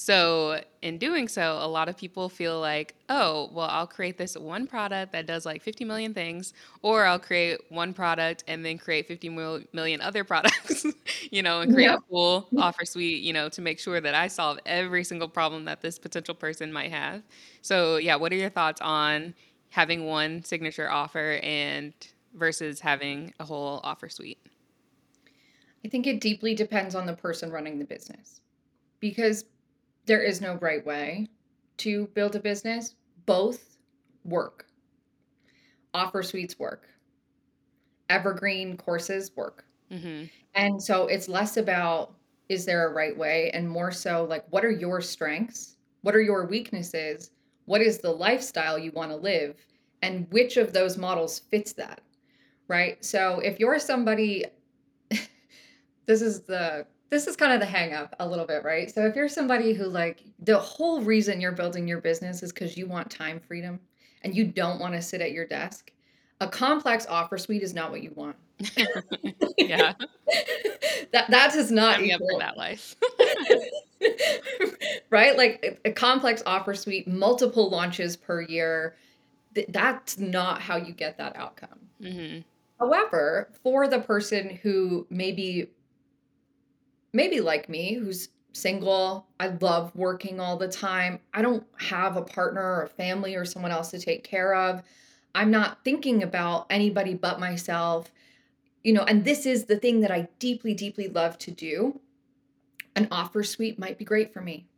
[0.00, 4.36] So, in doing so, a lot of people feel like, oh, well, I'll create this
[4.36, 8.78] one product that does like 50 million things, or I'll create one product and then
[8.78, 10.86] create 50 mil- million other products,
[11.32, 11.94] you know, and create Yeah.
[11.94, 15.64] a full offer suite, you know, to make sure that I solve every single problem
[15.64, 17.24] that this potential person might have.
[17.60, 19.34] So, yeah, what are your thoughts on
[19.70, 21.92] having one signature offer and
[22.34, 24.38] versus having a whole offer suite?
[25.84, 28.40] I think it deeply depends on the person running the business
[29.00, 29.44] because
[30.08, 31.28] there is no right way
[31.78, 32.96] to build a business.
[33.26, 33.78] Both
[34.24, 34.66] work.
[35.92, 36.88] Offer suites work.
[38.10, 39.64] Evergreen courses work.
[39.90, 42.14] hmm And so it's less about
[42.48, 45.76] is there a right way and more so like what are your strengths?
[46.02, 47.30] What are your weaknesses?
[47.66, 49.66] What is the lifestyle you want to live?
[50.02, 52.02] And which of those models fits that?
[52.68, 53.04] Right?
[53.04, 54.46] So if you're somebody
[56.06, 58.92] this is the this is kind of the hang up a little bit, right?
[58.92, 62.76] So if you're somebody who like the whole reason you're building your business is cuz
[62.76, 63.80] you want time freedom
[64.22, 65.92] and you don't want to sit at your desk,
[66.40, 68.36] a complex offer suite is not what you want.
[69.58, 69.94] yeah,
[71.12, 72.96] that that does not sign me up for equal that life.
[75.10, 78.96] right like a, complex offer suite multiple launches per year
[79.54, 82.38] th- that's not how you get that outcome hmm
[82.78, 85.68] however for the person who maybe
[87.18, 92.22] maybe like me who's single i love working all the time i don't have a
[92.22, 94.84] partner or family or someone else to take care of
[95.34, 98.12] i'm not thinking about anybody but myself
[98.84, 102.00] you know and this is the thing that i deeply deeply love to do
[102.94, 104.68] an offer suite might be great for me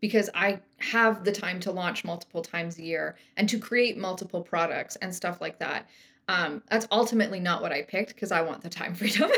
[0.00, 4.42] because I have the time to launch multiple times a year and to create multiple
[4.42, 5.88] products and stuff like that.
[6.28, 9.30] Um, that's ultimately not what I picked because I want the time freedom.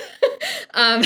[0.75, 1.03] um,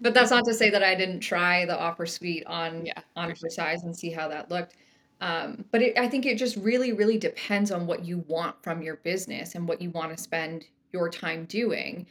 [0.00, 3.34] but that's not to say that I didn't try the offer suite on Yeah, on
[3.34, 4.76] for size and see how that looked.
[5.20, 8.82] Um, but it, I think it just really, really depends on what you want from
[8.82, 12.06] your business and what you want to spend your time doing.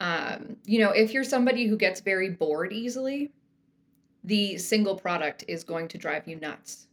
[0.00, 3.32] Um, you know, if you're somebody who gets very bored easily,
[4.24, 6.86] the single product is going to drive you nuts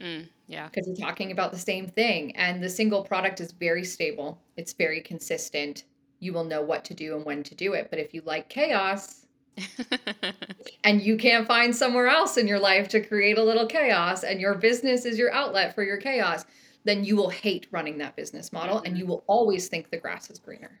[0.00, 0.68] Mm, yeah.
[0.68, 2.34] because you're talking about the same thing.
[2.36, 5.84] And the single product is very stable, it's very consistent.
[6.20, 7.88] You will know what to do and when to do it.
[7.90, 9.26] But if you like chaos
[10.84, 14.40] and you can't find somewhere else in your life to create a little chaos and
[14.40, 16.44] your business is your outlet for your chaos,
[16.84, 18.98] then you will hate running that business model and Mhm.
[19.00, 20.80] you will always think the grass is greener.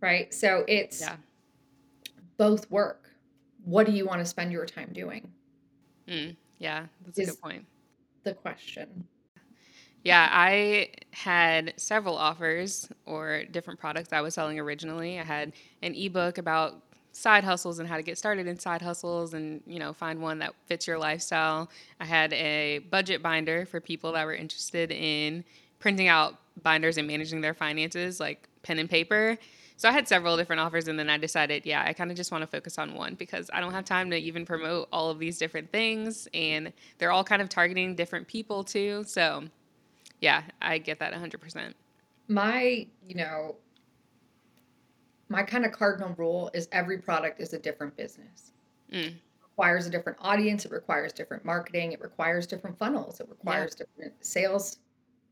[0.00, 0.32] Right.
[0.32, 1.16] So it's yeah.
[2.36, 3.10] both work.
[3.64, 5.32] What do you want to spend your time doing?
[6.06, 7.64] Mm, yeah, that's a good point.
[8.24, 9.06] The question.
[10.02, 15.18] Yeah, I had several offers or different products I was selling originally.
[15.18, 16.82] I had an ebook about
[17.12, 20.40] side hustles and how to get started in side hustles and, you know, find one
[20.40, 21.70] that fits your lifestyle.
[22.00, 25.44] I had a budget binder for people that were interested in
[25.78, 29.38] printing out binders and managing their finances, like pen and paper.
[29.76, 32.30] So I had several different offers and then I decided, yeah, I kind of just
[32.30, 35.18] want to focus on one because I don't have time to even promote all of
[35.18, 39.04] these different things and they're all kind of targeting different people too.
[39.06, 39.44] So,
[40.20, 41.74] yeah, I get that 100%.
[42.28, 43.56] My, you know,
[45.28, 48.52] my kind of cardinal rule is every product is a different business.
[48.92, 53.32] Mm, requires a different audience, it requires different marketing, it requires different funnels, it yeah.
[53.32, 54.78] requires different sales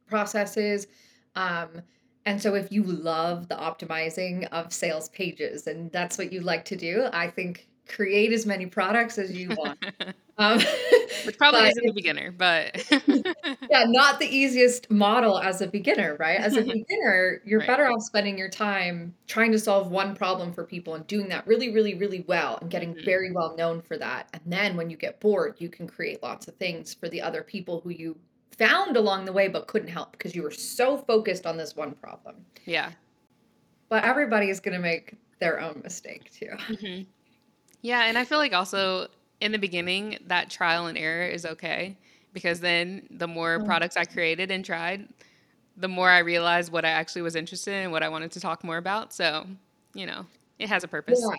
[0.08, 0.86] processes.
[1.34, 1.82] Um,
[2.24, 6.64] and so if you love the optimizing of sales pages and that's what you like
[6.66, 9.78] to do, I think create as many products as you want.
[10.38, 10.58] Um,
[11.24, 12.90] Which probably isn't the beginner, but
[13.68, 16.40] yeah, not the easiest model as a beginner, right?
[16.40, 17.66] As a beginner, you're right.
[17.66, 21.46] better off spending your time trying to solve one problem for people and doing that
[21.46, 23.04] really, really, really well and getting Mhm.
[23.04, 24.28] very well known for that.
[24.32, 27.42] And then when you get bored, you can create lots of things for the other
[27.42, 28.18] people who you
[28.58, 31.92] found along the way but couldn't help because you were so focused on this one
[31.94, 32.44] problem.
[32.64, 32.92] Yeah.
[33.88, 36.50] But everybody is going to make their own mistake too.
[36.80, 37.02] hmm
[37.82, 39.08] Yeah, and I feel like also
[39.40, 41.96] in the beginning, that trial and error is okay
[42.32, 43.66] because then the more Mm.
[43.66, 45.08] products I created and tried,
[45.76, 48.62] the more I realized what I actually was interested in, what I wanted to talk
[48.64, 49.12] more about.
[49.12, 49.46] So,
[49.94, 50.26] you know,
[50.58, 51.20] it has a purpose.
[51.20, 51.36] Yeah.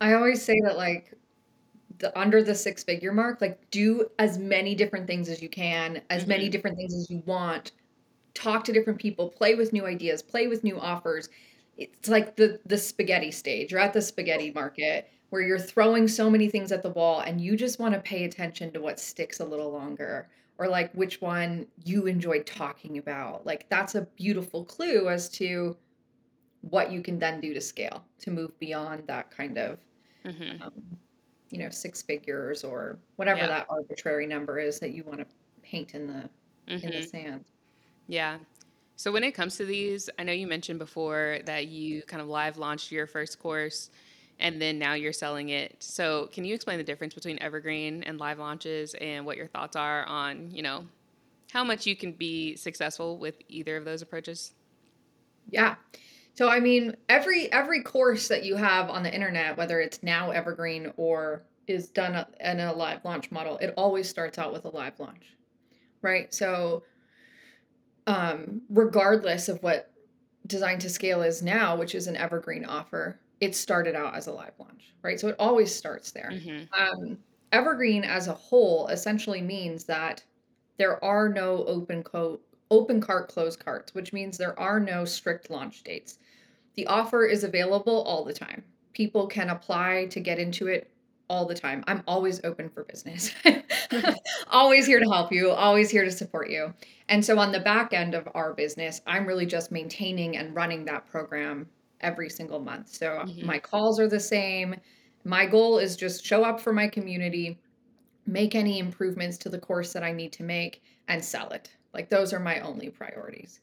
[0.00, 1.14] I always say that like
[1.98, 6.02] the under the six figure mark, like do as many different things as you can,
[6.10, 7.72] as many hmm different things as you want.
[8.34, 11.28] Talk to different people, play with new ideas, play with new offers.
[11.76, 13.72] It's like the the spaghetti stage.
[13.72, 17.40] You're at the spaghetti market where you're throwing so many things at the wall and
[17.40, 20.28] you just want to pay attention to what sticks a little longer
[20.58, 23.44] or like which one you enjoyed talking about.
[23.46, 25.76] Like that's a beautiful clue as to
[26.62, 29.78] what you can then do to scale to move beyond that kind of
[30.24, 30.56] Mm-hmm.
[30.60, 30.72] um,
[31.54, 33.46] you know six figures or whatever Yeah.
[33.46, 35.26] that arbitrary number is that you want to
[35.62, 36.30] paint in the
[36.82, 37.02] in the Mm-hmm.
[37.02, 37.44] sand.
[38.08, 38.38] Yeah.
[38.96, 42.28] So when it comes to these, I know you mentioned before that you kind of
[42.28, 43.90] live launched your first course
[44.40, 45.76] and then now you're selling it.
[45.82, 49.76] So can you explain the difference between evergreen and live launches and what your thoughts
[49.76, 50.86] are on, you know,
[51.52, 54.52] how much you can be successful with either of those approaches?
[55.50, 55.76] Yeah.
[56.34, 60.30] So I mean, every every course that you have on the internet, whether it's now
[60.30, 64.68] evergreen or is done in a live launch model, it always starts out with a
[64.68, 65.36] live launch,
[66.02, 66.32] right?
[66.34, 66.82] So
[68.06, 69.90] um, regardless of what
[70.46, 74.32] Design to Scale is now, which is an evergreen offer, it started out as a
[74.32, 75.18] live launch, right?
[75.18, 76.30] So it always starts there.
[76.32, 76.64] Mm-hmm.
[76.78, 77.18] Um,
[77.52, 80.22] evergreen as a whole essentially means that
[80.76, 82.40] there are no open co-
[82.74, 86.18] open cart closed carts, which means there are no strict launch dates.
[86.74, 88.64] The offer is available all the time.
[88.92, 90.90] People can apply to get into it
[91.28, 91.84] all the time.
[91.86, 93.30] I'm always open for business.
[94.50, 96.74] always here to help you, always here to support you.
[97.08, 100.84] And so on the back end of our business, I'm really just maintaining and running
[100.86, 101.68] that program
[102.00, 102.88] every single month.
[102.88, 103.42] So Mhm.
[103.44, 104.74] my calls are the same.
[105.24, 107.58] My goal is just show up for my community,
[108.26, 111.70] make any improvements to the course that I need to make and sell it.
[111.94, 113.60] Like those are my only priorities.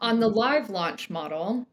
[0.00, 1.66] On the live launch model,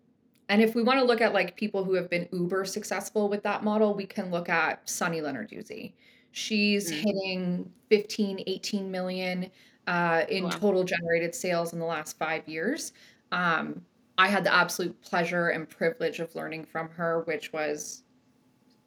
[0.49, 3.43] and if we want to look at like people who have been uber successful with
[3.43, 5.95] that model, we can look at Sunny Lenarduzzi.
[6.31, 7.05] She's Mm.
[7.05, 9.51] hitting 15, 18 million
[9.87, 10.49] uh, in Wow.
[10.49, 12.93] total generated sales in the last five years.
[13.31, 13.85] Um,
[14.17, 18.03] I had the absolute pleasure and privilege of learning from her, which was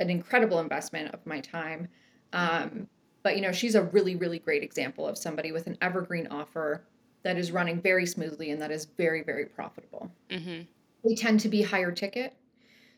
[0.00, 1.88] an incredible investment of my time.
[2.32, 2.88] Um,
[3.22, 6.88] but you know, she's a really, really great example of somebody with an evergreen offer
[7.22, 10.10] that is running very smoothly and that is very, very profitable.
[10.30, 10.62] Mm-hmm.
[11.04, 12.34] They tend to be higher ticket,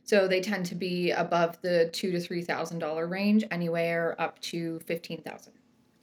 [0.04, 4.40] so they tend to be above the two to three thousand dollar range, anywhere up
[4.40, 5.52] to fifteen thousand.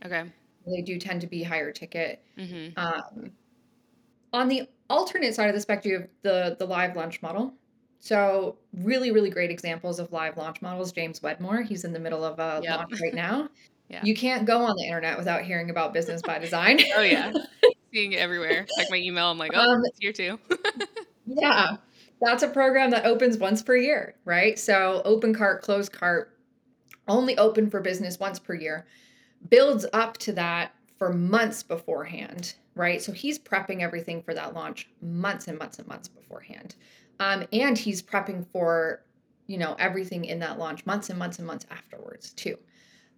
[0.06, 0.24] Okay.
[0.66, 2.24] They do tend to be higher ticket.
[2.38, 2.78] Mm-hmm.
[2.78, 3.32] Um,
[4.34, 7.54] on the alternate side of the spectrum, you have the the live launch model.
[8.00, 10.92] So really, really great examples of live launch models.
[10.92, 12.78] James Wedmore, he's in the middle of a Yep.
[12.78, 13.50] launch right now.
[13.90, 14.02] Yeah.
[14.04, 16.82] You can't go on the internet without hearing about business by design.
[16.98, 17.32] Oh yeah.
[17.94, 18.66] Seeing it everywhere.
[18.78, 20.40] Like my email, I'm like, oh, Um, it's here too.
[21.26, 21.78] yeah,
[22.22, 24.58] that's a program that opens once per year, right?
[24.58, 26.38] So open cart, closed cart,
[27.08, 28.86] only open for business once per year,
[29.50, 33.02] builds up to that for months beforehand, right?
[33.02, 36.76] So he's prepping everything for that launch months and months and months beforehand.
[37.20, 39.04] Um, and he's prepping for,
[39.48, 42.58] you know, everything in that launch months and months and months afterwards too.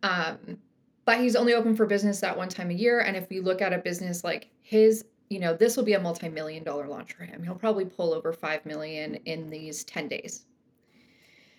[0.03, 0.57] Um,
[1.05, 2.99] but he's only open for business that one time a year.
[2.99, 5.99] And if we look at a business like his, you know, this will be a
[5.99, 7.41] multi-million dollar launch for him.
[7.43, 10.45] He'll probably pull over five million in these 10 days.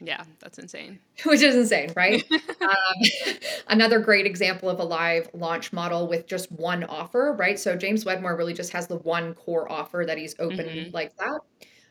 [0.01, 0.99] yeah, that's insane.
[1.25, 2.25] which is insane, right?
[2.63, 2.95] um,
[3.69, 7.59] another great example of a live launch model with just one offer, right?
[7.59, 10.93] So James Wedmore really just has the one core offer that he's open Mhm.
[10.95, 11.41] like that.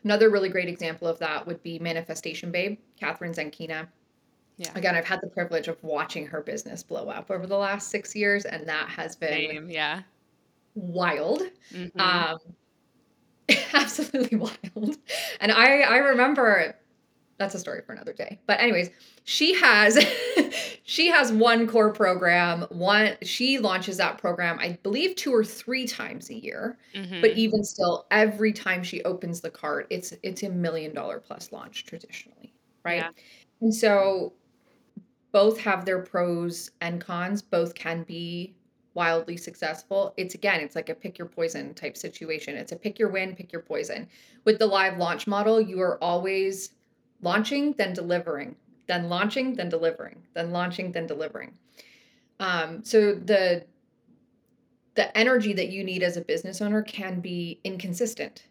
[0.02, 3.86] Another really great example of that would be Manifestation Babe, Kathrin Zenkina.
[4.56, 4.72] Yeah.
[4.74, 8.16] Again, I've had the privilege of watching her business blow up over the last six
[8.16, 9.70] years, and that has been Same.
[9.70, 10.02] Yeah.
[10.74, 11.42] Wild
[11.72, 12.00] Mhm.
[12.00, 12.38] um
[13.74, 14.96] absolutely wild
[15.40, 16.76] and i i remember
[17.38, 18.90] that's a story for another day but anyways
[19.24, 19.98] she has
[20.84, 25.86] she has one core program one she launches that program i believe two or three
[25.86, 27.20] times a year Mhm.
[27.22, 31.50] but even still every time she opens the cart it's it's a million dollar plus
[31.50, 32.52] launch traditionally
[32.84, 33.10] right Yeah.
[33.62, 34.34] and so
[35.32, 38.54] both have their pros and cons both can be
[38.94, 42.56] wildly successful it's again it's like a pick your poison type situation.
[42.56, 44.08] It's a pick your win pick your poison.
[44.44, 46.70] With the live launch model you are always
[47.22, 51.52] launching then delivering then launching then delivering then launching then delivering.
[52.40, 53.66] Um, so the
[54.94, 58.46] the energy that you need as a business owner can be inconsistent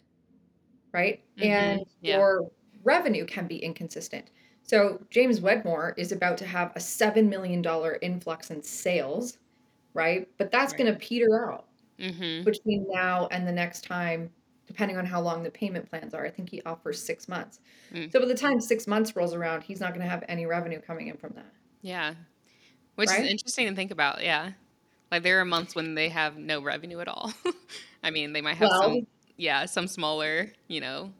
[0.93, 1.23] right?
[1.37, 1.43] Mhm.
[1.45, 2.17] and Yeah.
[2.17, 2.51] your
[2.83, 4.29] revenue can be inconsistent.
[4.63, 7.63] So james wedmore is about to have a $7 million
[8.01, 9.37] influx in sales
[9.93, 10.79] right but that's Right.
[10.79, 11.65] going to peter out
[11.99, 12.45] Mhm.
[12.45, 14.31] between now and the next time
[14.67, 17.59] depending on how long the payment plans are i think he offers six months
[17.91, 18.11] Mm.
[18.11, 20.79] so by the time six months rolls around he's not going to have any revenue
[20.79, 22.15] coming in from that Yeah.
[22.95, 23.23] Which Right?
[23.23, 24.21] is interesting to think about.
[24.21, 24.51] Yeah.
[25.09, 27.31] Like there are months when they have no revenue at all.
[28.03, 31.13] I mean, they might have well some, yeah, some smaller, you know,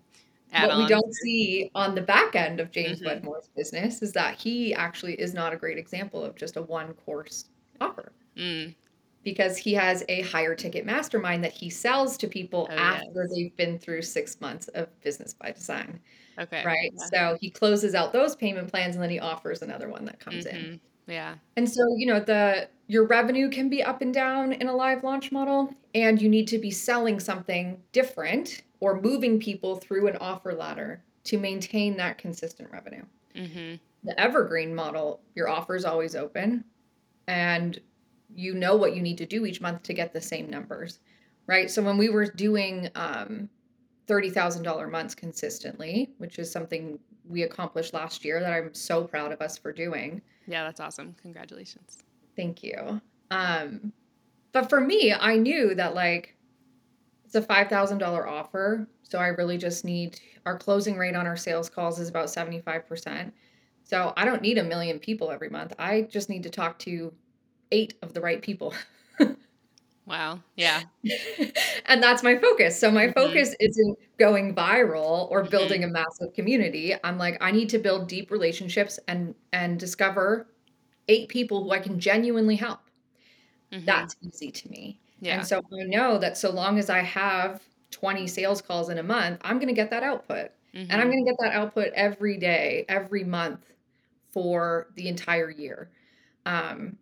[0.51, 3.07] what we don't see on the back end of James mm-hmm.
[3.07, 6.93] Wedmore's business is that he actually is not a great example of just a one
[7.05, 7.45] course.
[8.40, 8.76] Mm.
[9.24, 13.32] Because he has a higher ticket mastermind that he sells to people oh, after yes.
[13.36, 16.00] they've been through six months of business by design.
[16.40, 16.64] Okay.
[16.66, 16.92] Right.
[16.94, 17.06] Yeah.
[17.12, 20.46] So he closes out those payment plans and then he offers another one that comes
[20.46, 20.56] mm-hmm.
[20.56, 20.82] in.
[21.06, 21.36] Yeah.
[21.58, 25.04] And so, you know, the your revenue can be up and down in a live
[25.04, 30.18] launch model and you need to be selling something different or moving people through an
[30.18, 33.04] offer ladder to maintain that consistent revenue.
[33.36, 33.76] Mm-hmm.
[34.04, 36.64] The evergreen model, your offer is always open
[37.28, 37.80] and
[38.34, 40.99] you know what you need to do each month to get the same numbers,
[41.47, 41.69] right?
[41.69, 43.49] So when we were doing um,
[44.07, 49.41] $30,000 months consistently, which is something we accomplished last year that I'm so proud of
[49.41, 50.21] us for doing.
[50.47, 51.15] Yeah, that's awesome.
[51.21, 52.03] Congratulations.
[52.36, 53.01] Thank you.
[53.32, 53.93] Um,
[54.51, 56.36] but for me, I knew that like
[57.25, 58.88] it's a $5,000 offer.
[59.03, 63.32] So I really just need our closing rate on our sales calls is about 75%.
[63.84, 65.73] So I don't need a million people every month.
[65.77, 67.13] I just need to talk to
[67.72, 68.74] eight of the right people.
[70.05, 70.39] wow.
[70.55, 70.84] Yeah.
[71.86, 72.80] and that's my focus.
[72.80, 73.20] So my mm-hmm.
[73.20, 75.91] focus isn't going viral or building mm-hmm.
[75.91, 76.93] a massive community.
[77.03, 80.47] I'm like I need to build deep relationships and and discover
[81.07, 82.80] eight people who I can genuinely help.
[83.72, 83.86] Mm-hmm.
[83.86, 84.99] That's easy to me.
[85.22, 85.38] Yeah.
[85.38, 87.61] And so I know that so long as I have
[87.91, 90.51] 20 sales calls in a month, I'm going to get that output.
[90.74, 90.91] Mm-hmm.
[90.91, 91.11] And I'm mm-hmm.
[91.11, 93.65] going to get that output every day, every month
[94.32, 95.89] for the entire year.
[96.45, 96.97] Um,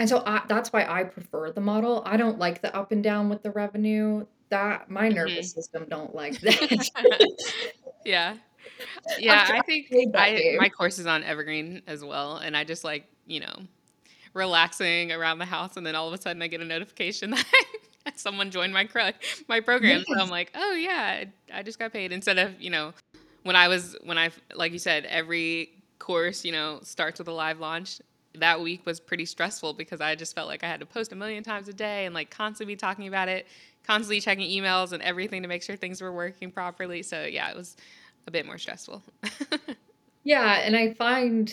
[0.00, 2.02] and so I, that's why I prefer the model.
[2.06, 4.24] I don't like the up and down with the revenue.
[4.48, 5.60] That my nervous mm-hmm.
[5.60, 7.40] system don't like that.
[8.04, 8.36] yeah.
[9.18, 12.36] Yeah, I think I, my course is on Evergreen as well.
[12.36, 13.54] And I just like, you know,
[14.32, 17.30] relaxing around the house, and then all of a sudden I get a notification
[18.04, 19.16] that someone joined my cr-
[19.48, 19.98] my program.
[19.98, 20.06] Yes.
[20.08, 22.12] So I'm like, oh yeah, I just got paid.
[22.12, 22.94] Instead of you know,
[23.42, 27.32] when I was when I like you said, every course you know starts with a
[27.32, 28.00] live launch.
[28.34, 31.16] That week was pretty stressful because I just felt like I had to post a
[31.16, 33.46] million times a day and like constantly be talking about it,
[33.84, 37.02] constantly checking emails and everything to make sure things were working properly.
[37.02, 37.76] So yeah, it was
[38.26, 39.02] a bit more stressful.
[40.24, 41.52] yeah, and I find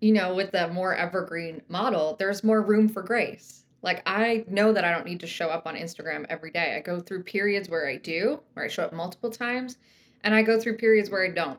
[0.00, 3.64] you know, with the more evergreen model, there's more room for grace.
[3.82, 6.74] Like I know that I don't need to show up on Instagram every day.
[6.76, 9.78] I go through periods where I do, where I show up multiple times,
[10.22, 11.58] and I go through periods where I don't.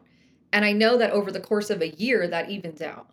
[0.53, 3.07] And I know that over the course of a year, that evens out.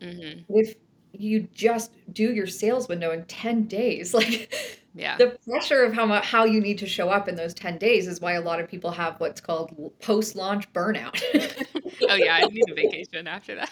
[0.00, 0.54] Mm-hmm.
[0.54, 0.74] If
[1.12, 4.52] you just do your sales window in 10 days, like
[4.94, 5.16] yeah.
[5.16, 8.08] The pressure of how much how you need to show up in those 10 days
[8.08, 11.22] is why a lot of people have what's called post-launch burnout.
[12.08, 13.70] oh yeah, I need a vacation after that.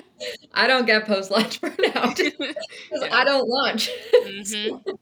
[0.54, 2.56] I don't get post-launch burnout because
[2.90, 3.16] yeah.
[3.16, 3.90] I don't launch.
[4.12, 4.92] Mm-hmm.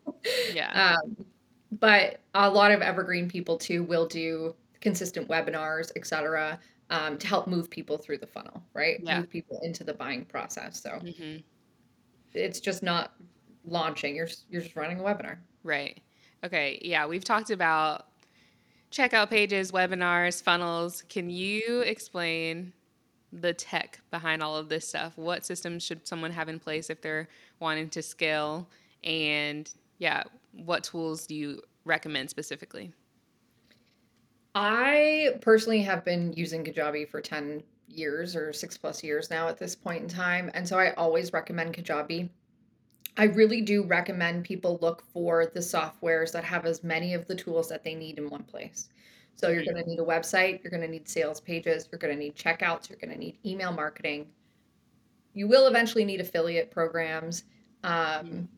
[0.54, 0.96] Yeah.
[0.96, 1.24] Um,
[1.72, 6.60] but a lot of evergreen people too will do consistent webinars, etc.,
[6.90, 9.00] um, to help move people through the funnel, right?
[9.02, 9.20] Yeah.
[9.20, 10.82] Move people into the buying process.
[10.82, 11.38] So mm-hmm.
[12.32, 13.12] it's just not
[13.66, 14.14] launching.
[14.16, 15.38] You're you're just running a webinar.
[15.62, 16.00] Right.
[16.44, 16.78] Okay.
[16.82, 18.06] Yeah, we've talked about
[18.92, 21.02] checkout pages, webinars, funnels.
[21.08, 22.72] Can you explain
[23.32, 25.16] the tech behind all of this stuff?
[25.16, 27.28] What systems should someone have in place if they're
[27.58, 28.68] wanting to scale?
[29.02, 29.68] And
[29.98, 30.22] yeah,
[30.52, 32.92] what tools do you recommend specifically?
[34.54, 39.58] I personally have been using Kajabi for 10 years or six plus years now at
[39.58, 40.50] this point in time.
[40.54, 42.28] And so I always recommend Kajabi.
[43.16, 47.34] I really do recommend people look for the softwares that have as many of the
[47.34, 48.88] tools that they need in one place.
[49.36, 52.14] So you're going to need a website, you're going to need sales pages, you're going
[52.14, 54.26] to need checkouts, you're going to need email marketing.
[55.32, 57.44] You will eventually need affiliate programs,
[57.82, 58.48] um,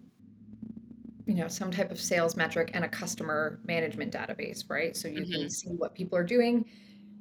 [1.26, 4.96] you know, some type of sales metric and a customer management database, right?
[4.96, 5.32] So you mm-hmm.
[5.32, 6.64] can see what people are doing.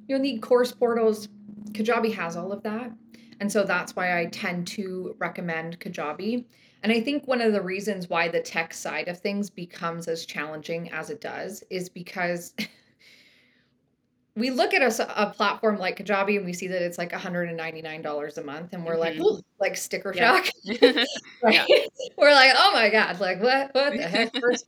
[0.06, 1.28] You'll need course portals.
[1.72, 2.92] Kajabi has all of that.
[3.40, 6.44] And so that's why I tend to recommend Kajabi.
[6.82, 10.24] And I think one of the reasons why the tech side of things becomes as
[10.24, 12.54] challenging as it does is because
[14.36, 18.38] we look at a, a platform like Kajabi and we see that it's like $199
[18.38, 19.22] a month and we're mm-hmm.
[19.22, 20.42] like, like sticker yeah.
[20.42, 20.52] shock.
[21.42, 21.64] right?
[21.66, 21.78] Yeah.
[22.18, 24.36] We're like, oh my God, like what what the heck?
[24.40, 24.66] First,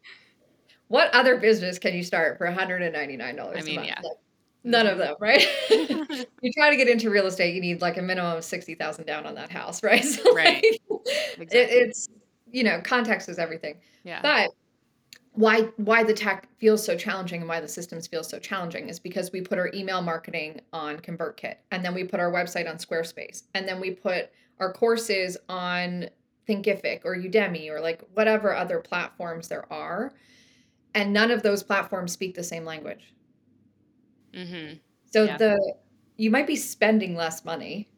[0.88, 3.88] what other business can you start for $199 I mean, a month?
[3.88, 4.00] Yeah.
[4.02, 4.16] Like,
[4.64, 5.46] none of them, right?
[5.70, 9.26] you try to get into real estate, you need like a minimum of 60,000 down
[9.26, 10.04] on that house, right?
[10.04, 10.64] So right.
[10.88, 11.00] Like,
[11.38, 11.58] exactly.
[11.58, 12.08] it, it's,
[12.50, 13.76] you know, context is everything.
[14.02, 14.22] Yeah.
[14.22, 14.50] But
[15.38, 18.98] why why the tech feels so challenging and why the systems feel so challenging is
[18.98, 22.76] because we put our email marketing on ConvertKit and then we put our website on
[22.76, 26.08] Squarespace and then we put our courses on
[26.48, 30.12] Thinkific or Udemy or like whatever other platforms there are
[30.94, 33.14] and none of those platforms speak the same language.
[34.34, 34.74] Mm-hmm.
[35.12, 35.36] So Yeah.
[35.36, 35.74] the
[36.16, 37.88] you might be spending less money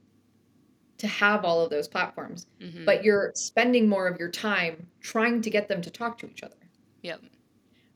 [0.98, 2.84] to have all of those platforms, Mhm.
[2.84, 6.42] but you're spending more of your time trying to get them to talk to each
[6.42, 6.59] other,
[7.02, 7.22] Yep.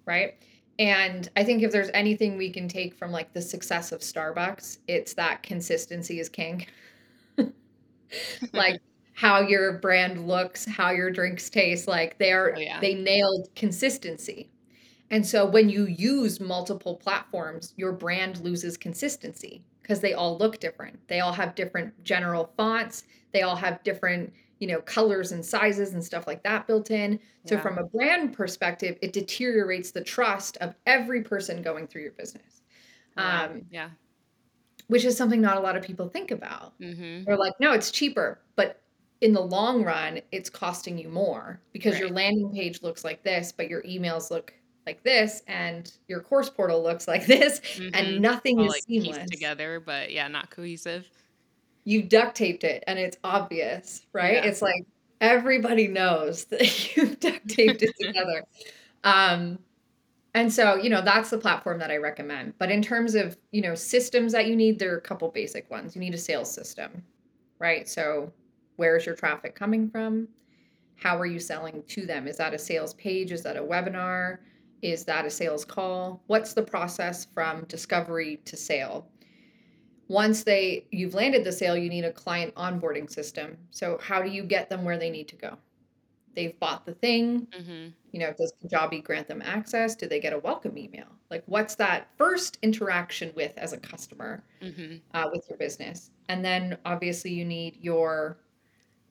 [0.06, 0.34] right?
[0.78, 4.78] And I think if there's anything we can take from like the success of Starbucks,
[4.88, 6.66] it's that consistency is king.
[8.52, 8.80] like
[9.14, 12.80] how your brand looks, how your drinks taste, like they are Oh, yeah.
[12.80, 14.50] they nailed consistency.
[15.10, 20.60] And so when you use multiple platforms, your brand loses consistency because they all look
[20.60, 20.98] different.
[21.08, 25.94] They all have different general fonts, they all have different, you know, colors and sizes
[25.94, 27.18] and stuff like that built in.
[27.46, 27.60] So Yeah.
[27.62, 32.62] from a brand perspective, it deteriorates the trust of every person going through your business.
[33.16, 33.46] Wow.
[33.46, 33.90] Um, Yeah.
[34.88, 36.78] which is something not a lot of people think about.
[36.80, 37.24] Mhm.
[37.24, 38.40] They're like, no, it's cheaper.
[38.56, 38.80] But
[39.20, 43.52] in the long run, it's costing you more because your landing page looks like this,
[43.52, 44.52] but your emails look
[44.86, 47.90] like this, and your course portal looks like this, Mhm.
[47.94, 49.30] and nothing All, is like, seamless.
[49.30, 51.10] together, but yeah, not cohesive.
[51.84, 54.34] You duct taped it, and it's obvious, right?
[54.34, 54.44] Yeah.
[54.44, 54.86] It's like
[55.20, 58.44] everybody knows that you duct taped it together.
[59.04, 59.58] Um,
[60.32, 62.54] and so, you know, that's the platform that I recommend.
[62.58, 65.70] But in terms of, you know, systems that you need, there are a couple basic
[65.70, 65.94] ones.
[65.94, 67.04] You need a sales system,
[67.60, 67.88] right?
[67.88, 68.32] So,
[68.76, 70.26] where's your traffic coming from?
[70.96, 72.26] How are you selling to them?
[72.26, 73.30] Is that a sales page?
[73.30, 74.38] Is that a webinar?
[74.82, 76.22] Is that a sales call?
[76.26, 79.06] What's the process from discovery to sale?
[80.08, 83.58] Once they you've landed the sale, you need a client onboarding system.
[83.70, 85.58] So, how do you get them where they need to go?
[86.34, 87.94] They've bought the thing, Mhm.
[88.12, 89.96] you know, does Kajabi grant them access?
[89.96, 91.08] Do they get a welcome email?
[91.30, 95.02] Like, what's that first interaction with as a customer Mhm.
[95.14, 96.10] uh, with your business?
[96.28, 98.40] And then obviously you need your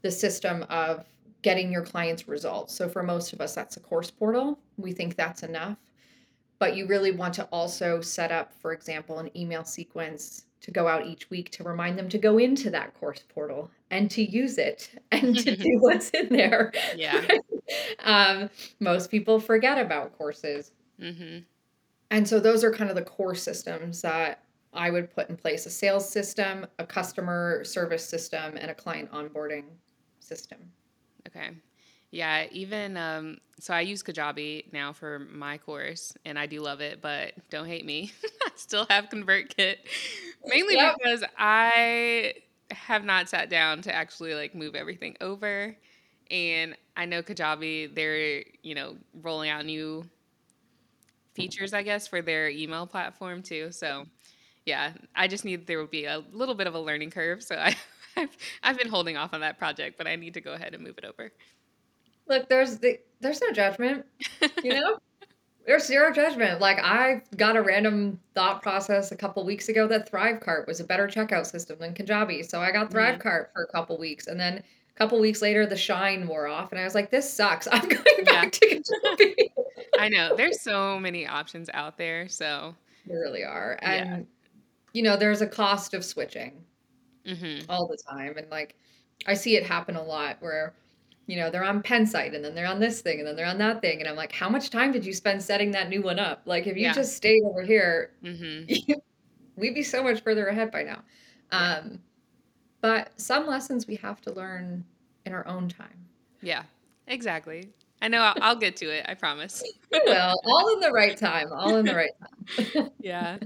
[0.04, 1.06] the system of
[1.44, 2.76] getting your clients results.
[2.76, 4.60] So for most of us, that's a course portal.
[4.78, 5.78] We think that's enough,
[6.60, 10.88] but you really want to also set up, for example, an email sequence to go
[10.88, 14.58] out each week to remind them to go into that course portal and to use
[14.58, 16.72] it and to do what's in there.
[16.96, 17.26] Yeah.
[18.04, 18.50] Um,
[18.82, 20.74] most people forget about courses.
[21.00, 21.46] Mhm.
[22.12, 24.44] And so those are kind of the core systems that
[24.74, 29.12] I would put in place a sales system, a customer service system, and a client
[29.12, 29.64] onboarding
[30.20, 30.60] system.
[31.28, 31.52] Okay.
[32.14, 36.82] Yeah, even um so I use Kajabi now for my course and I do love
[36.82, 38.12] it, but don't hate me.
[38.46, 39.78] I still have ConvertKit.
[40.46, 40.96] Mainly Yep.
[40.98, 42.36] because I
[42.72, 45.76] have not sat down to actually like move everything over.
[46.32, 50.06] And I know Kajabi, they're, you know, rolling out new
[51.36, 53.72] features, I guess, for their email platform too.
[53.72, 54.06] So
[54.66, 57.44] yeah, I just need there will be a little bit of a learning curve.
[57.44, 57.76] So I
[58.18, 60.84] I've, I've been holding off on that project, but I need to go ahead and
[60.84, 61.32] move it over.
[62.28, 64.06] Look, there's the there's no judgment,
[64.64, 64.98] you know?
[65.66, 66.60] There's zero judgment.
[66.60, 70.84] Like I got a random thought process a couple weeks ago that Thrivecart was a
[70.84, 72.46] better checkout system than Kajabi.
[72.46, 72.92] So I got.
[72.92, 76.74] Thrivecart for a couple weeks and then a couple weeks later the shine wore off
[76.74, 77.68] and I was like, this sucks.
[77.72, 78.42] I'm going Yeah.
[78.42, 79.36] back to Kajabi.
[80.00, 82.28] I know there's so many options out there.
[82.28, 82.76] So
[83.08, 83.80] There really are.
[83.82, 83.88] Yeah.
[84.16, 84.28] And
[84.92, 86.66] you know, there's a cost of switching
[87.26, 88.36] hmm all the time.
[88.38, 88.76] And like
[89.26, 90.74] I see it happen a lot where,
[91.26, 93.46] you know, they're on pen site and then they're on this thing and then they're
[93.46, 94.00] on that thing.
[94.00, 96.42] And I'm like, how much time did you spend setting that new one up?
[96.46, 96.94] Like if you Yeah.
[96.94, 98.64] just stayed over here, hmm
[99.56, 101.02] we'd be so much further ahead by now.
[101.52, 101.76] Yeah.
[101.78, 102.00] Um,
[102.82, 104.84] but some lessons we have to learn
[105.26, 106.06] in our own time.
[106.42, 106.64] yeah,
[107.08, 107.70] exactly.
[108.02, 109.06] I know I'll, I'll get to it.
[109.08, 109.64] I promise.
[109.92, 112.90] We will, all in the right time, all in the right time.
[113.00, 113.38] Yeah.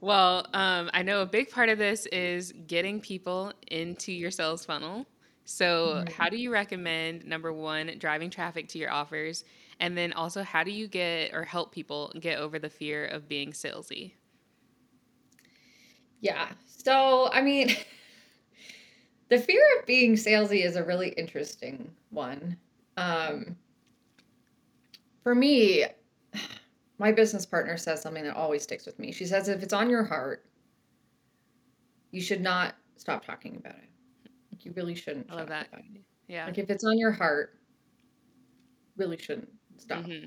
[0.00, 4.64] Well, um, I know a big part of this is getting people into your sales
[4.64, 5.04] funnel.
[5.52, 6.08] So, Mhm.
[6.08, 9.44] how do you recommend number one, driving traffic to your offers?
[9.80, 13.28] And then also, how do you get or help people get over the fear of
[13.28, 14.14] being salesy?
[16.20, 16.52] Yeah.
[16.66, 17.70] So, I mean,
[19.28, 22.58] the fear of being salesy is a really interesting one.
[22.96, 23.58] Um,
[25.22, 25.86] for me,
[26.98, 29.12] my business partner says something that always sticks with me.
[29.12, 30.46] She says, if it's on your heart,
[32.12, 33.89] you should not stop talking about it.
[34.60, 35.68] Like, you really shouldn't I love that.
[36.28, 36.44] Yeah.
[36.44, 37.54] Like, if it's on your heart,
[38.96, 39.48] really shouldn't
[39.78, 40.04] stop.
[40.04, 40.26] hmm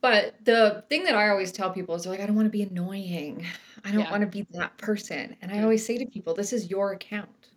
[0.00, 2.50] But the thing that I always tell people is they're like, I don't want to
[2.50, 3.46] be annoying.
[3.84, 4.10] I don't Yeah.
[4.10, 5.36] want to be that person.
[5.40, 5.62] And I Mm.
[5.62, 7.50] always say to people, this is your account.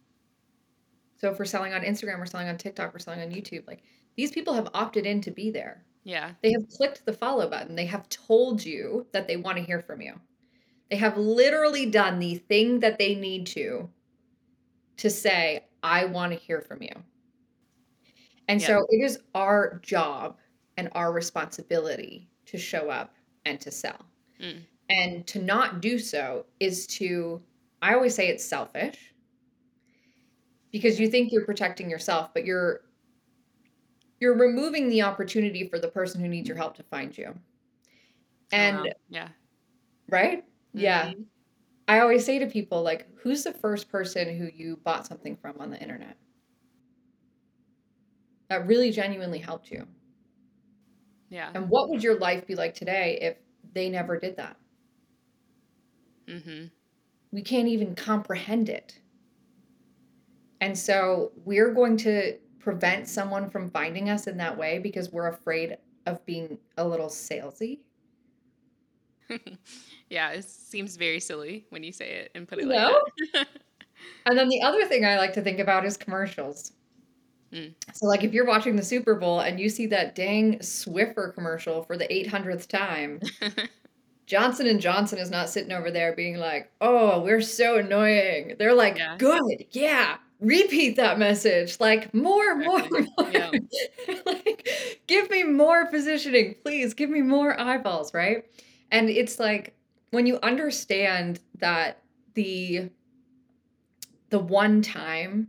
[1.17, 3.81] So if we're selling on Instagram, we're selling on TikTok, we're selling on YouTube, like
[4.15, 5.83] these people have opted in to be there.
[6.03, 6.33] Yeah.
[6.43, 7.75] They have clicked the follow button.
[7.75, 10.19] They have told you that they want to hear from you.
[10.91, 13.89] They have literally done the thing that they need to
[14.97, 16.91] to say, I want to hear from you.
[18.47, 18.67] And Yeah.
[18.67, 20.37] so it is our job
[20.77, 23.15] and our responsibility to show up
[23.45, 24.05] and to sell.
[24.39, 24.65] Mm.
[24.89, 27.43] And to not do so is to,
[27.81, 29.13] I always say it's selfish
[30.71, 32.81] because you think you're protecting yourself, but you're
[34.19, 37.27] you're removing the opportunity for the person who needs your help to find you.
[37.27, 37.33] Oh,
[38.51, 38.95] And.
[39.09, 39.29] Yeah.
[40.09, 40.45] right?
[40.73, 41.13] Yeah.
[41.87, 45.55] I always say to people like, who's the first person who you bought something from
[45.59, 46.17] on the internet
[48.49, 49.85] that really genuinely helped you?
[51.29, 51.51] Yeah.
[51.53, 53.37] And what would your life be like today if
[53.73, 54.57] they never did that?
[56.27, 56.65] Mm-hmm.
[57.31, 58.99] We can't even comprehend it.
[60.61, 65.27] And so we're going to prevent someone from finding us in that way because we're
[65.27, 67.79] afraid of being a little salesy.
[70.09, 73.01] yeah, it seems very silly when you say it and put it You like know?
[73.33, 73.47] that.
[74.27, 76.73] And then the other thing I like to think about is commercials.
[77.51, 77.73] Mm.
[77.93, 81.81] So, like, if you're watching the Super Bowl and you see that dang Swiffer commercial
[81.83, 83.19] for the 800th time,
[84.25, 88.73] Johnson and Johnson is not sitting over there being like, "Oh, we're so annoying." They're
[88.73, 89.15] like, Yeah.
[89.17, 93.51] "Good, yeah, repeat that message, like more, more, more." Yeah.
[94.25, 94.67] like,
[95.07, 96.93] give me more positioning, please.
[96.93, 98.43] Give me more eyeballs, right?
[98.91, 99.75] And it's like
[100.11, 102.01] when you understand that
[102.33, 102.89] the
[104.29, 105.47] the one time,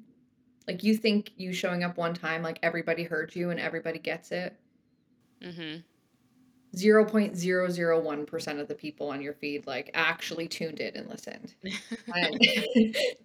[0.67, 4.33] like you think you showing up one time, like everybody heard you and everybody gets
[4.33, 4.57] it.
[5.43, 5.83] Mhm.
[6.75, 11.55] 0.001% of the people on your feed like actually tuned in and listened.
[12.15, 12.39] And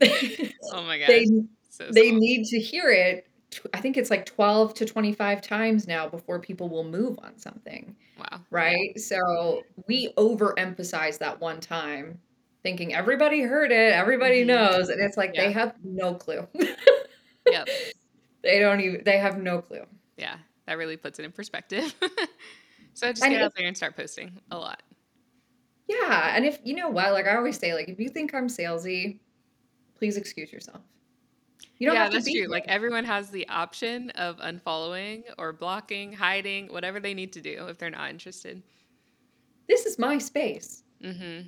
[0.73, 1.07] oh my gosh.
[1.09, 1.25] they
[1.69, 2.19] So they small.
[2.19, 3.27] need to hear it.
[3.73, 7.95] I think it's like 12 to 25 times now before people will move on something,
[8.17, 8.25] Wow.
[8.31, 8.37] Yeah.
[8.49, 8.99] right?
[8.99, 12.19] So we overemphasize that one time,
[12.63, 14.47] thinking everybody heard it, everybody Mhm.
[14.47, 16.47] knows, and it's like they have no clue.
[17.49, 17.67] Yep.
[18.43, 19.83] they don't even they have no clue.
[20.17, 20.37] Yeah.
[20.67, 21.93] That really puts it in perspective.
[22.93, 24.81] so just And get out there and start posting a lot.
[25.87, 28.47] yeah, and if you know what, like I always say, like if you think I'm
[28.47, 29.19] salesy,
[29.95, 30.81] please excuse yourself.
[31.81, 32.41] You don't Yeah, have to that's be true.
[32.41, 32.49] here.
[32.49, 37.67] Like everyone has the option of unfollowing or blocking, hiding, whatever they need to do
[37.69, 38.61] if they're not interested.
[39.67, 40.83] This is my space.
[41.03, 41.47] Mm-hmm.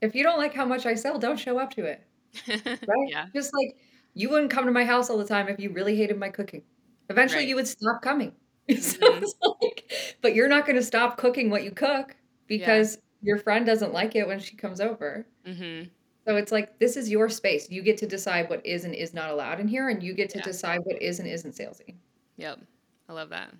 [0.00, 2.02] If you don't like how much I sell, don't show up to it.
[2.48, 3.08] Right?
[3.08, 3.26] yeah.
[3.34, 3.76] Just like
[4.14, 6.62] you wouldn't come to my house all the time if you really hated my cooking.
[7.08, 7.48] Eventually Right.
[7.48, 8.32] you would stop coming.
[8.80, 9.22] So Mhm.
[9.22, 12.16] it's like, but you're not going to stop cooking what you cook
[12.48, 15.26] because your friend doesn't like it when she comes over.
[15.46, 15.88] Mm-hmm.
[16.28, 17.70] So it's like this is your space.
[17.70, 20.28] You get to decide what is and is not allowed in here, and you get
[20.30, 20.44] to Yeah.
[20.44, 21.94] decide what is and isn't salesy.
[22.36, 22.60] Yep.
[23.08, 23.54] I love that.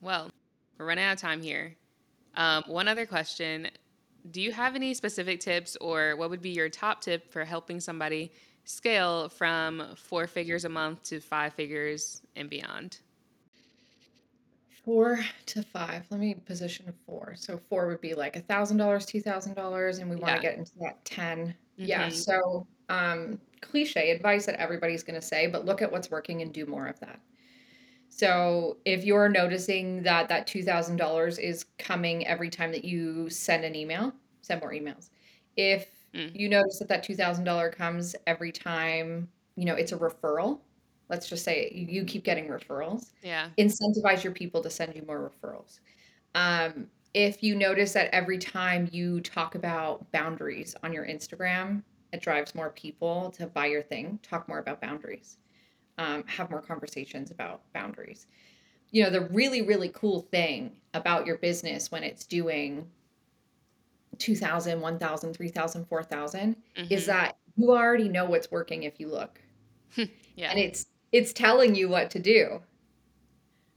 [0.00, 0.30] Well,
[0.78, 1.74] we're running out of time here.
[2.36, 3.68] Um, one other question.
[4.30, 7.80] Do you have any specific tips or what would be your top tip for helping
[7.80, 8.30] somebody
[8.62, 12.98] scale from four figures a month to five figures and beyond?
[14.88, 16.06] Four to five.
[16.08, 17.34] Let me position four.
[17.36, 20.36] So four would be like a thousand dollars, two thousand dollars, and we want Yeah.
[20.36, 21.54] to get into that 10.
[21.76, 22.06] Yeah.
[22.06, 22.12] Mhm.
[22.14, 26.64] So um cliche advice that everybody's gonna say, but look at what's working and do
[26.64, 27.20] more of that.
[28.08, 33.28] So if you're noticing that that two thousand dollars is coming every time that you
[33.28, 35.10] send an email, send more emails.
[35.56, 36.34] If Mm.
[36.34, 40.62] you notice that that two thousand dollar comes every time, you know, it's a referral.
[41.08, 43.50] Let's just say you, you keep getting referrals Yeah.
[43.58, 45.80] incentivize your people to send you more referrals.
[46.34, 52.20] Um, if you notice that every time you talk about boundaries on your Instagram, it
[52.22, 54.18] drives more people to buy your thing.
[54.22, 55.38] Talk more about boundaries.
[55.98, 58.28] Um, have more conversations about boundaries.
[58.92, 62.90] You know, the really, really cool thing about your business when it's doing
[64.18, 66.56] 2,000, 1,000, 3,000, 4,000
[66.88, 67.06] is Mhm.
[67.06, 69.40] that you already know what's working if you look.
[70.36, 70.50] Yeah.
[70.50, 72.62] And it's it's telling you what to do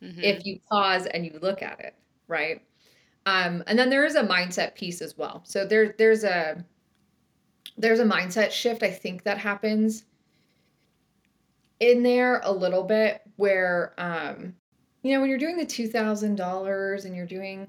[0.02, 0.22] Mhm.
[0.22, 1.96] if you pause and you look at it,
[2.28, 2.62] right?
[3.26, 5.44] Um, and then there is a mindset piece as well.
[5.46, 6.66] So there there's a
[7.78, 10.06] there's a mindset shift I think that happens
[11.80, 14.56] in there a little bit where um
[15.04, 17.68] you know when you're doing the $2000 and you're doing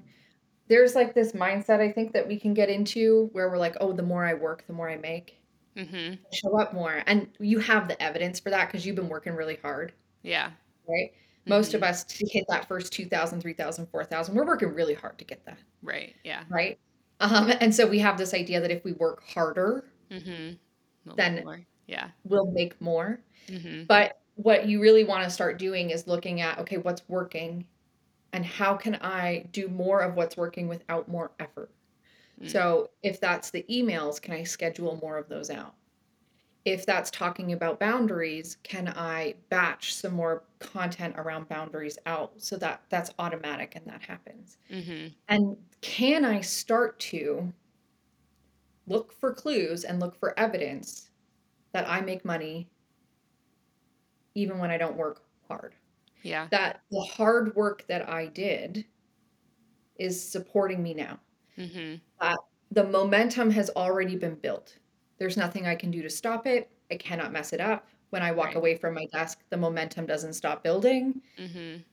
[0.69, 3.93] there's like this mindset I think that we can get into where we're like, "Oh,
[3.93, 5.42] the more I work, the more I make."
[5.75, 6.19] Mhm.
[6.31, 7.03] Show up more.
[7.07, 9.93] And you have the evidence for that because you've been working really hard.
[10.23, 10.51] Yeah.
[10.87, 11.11] right?
[11.45, 11.89] Most of Mhm.
[11.89, 15.59] us to hit that first 2,000, 3,000, 4,000, we're working really hard to get that,
[15.81, 16.15] Right.
[16.23, 16.43] Yeah.
[16.49, 16.79] right?
[17.19, 20.53] Um, and so we have this idea that if we work harder, mm-hmm.
[21.15, 21.49] Then-.
[21.87, 22.11] Yeah.
[22.23, 23.23] we'll make more.
[23.47, 23.87] Mhm.
[23.87, 27.67] But what you really want to start doing is looking at, okay, what's working
[28.33, 31.71] and how can I do more of what's working without more effort?
[32.43, 32.49] Mm.
[32.49, 35.75] So if that's the emails, can I schedule more of those out?
[36.65, 42.57] If that's talking about boundaries, can I batch some more content around boundaries out so
[42.57, 44.57] that that's automatic and that happens?
[44.69, 45.15] Mhm.
[45.29, 47.53] And can I start to
[48.85, 51.11] look for clues and look for evidence
[51.73, 52.71] that I make money
[54.35, 55.75] even when I don't work hard.
[56.23, 56.49] Yeah.
[56.51, 58.87] That the hard work that I did
[59.95, 61.19] is supporting me now.
[61.57, 62.01] Mhm.
[62.19, 62.37] That
[62.71, 64.79] the momentum has already been built.
[65.19, 66.71] There's nothing I can do to stop it.
[66.91, 67.87] I cannot mess it up.
[68.09, 68.55] When I walk Right.
[68.55, 71.21] away from my desk, the momentum doesn't stop building.
[71.37, 71.85] Mhm.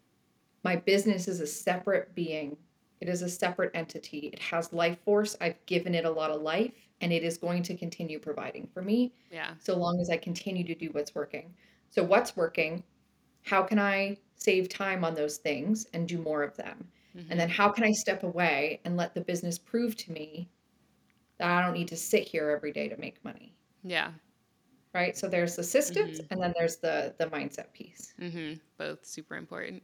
[0.65, 2.57] My business is a separate being.
[3.01, 4.29] It is a separate entity.
[4.33, 5.37] It has life force.
[5.41, 8.83] I've given it a lot of life and it is going to continue providing for
[8.83, 9.57] me Yeah.
[9.59, 11.57] so long as I continue to do what's working.
[11.91, 12.85] So, what's working?
[13.43, 16.93] How can I save time on those things and do more of them?
[17.15, 17.27] Mhm.
[17.31, 20.51] And then, how can I step away and let the business prove to me
[21.39, 23.57] that I don't need to sit here every day to make money?
[23.83, 24.13] Yeah.
[24.95, 25.17] Right.
[25.17, 26.27] So, there's the systems Mhm.
[26.31, 28.15] and then there's the the mindset piece.
[28.19, 28.61] Mhm.
[28.77, 29.83] Both super important.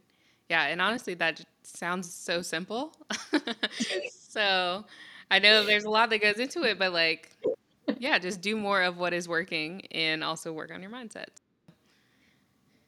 [0.49, 2.93] Yeah, and honestly, that sounds so simple.
[4.09, 4.85] so
[5.29, 7.37] I know there's a lot that goes into it, but like,
[7.97, 11.27] yeah, just do more of what is working and also work on your mindset.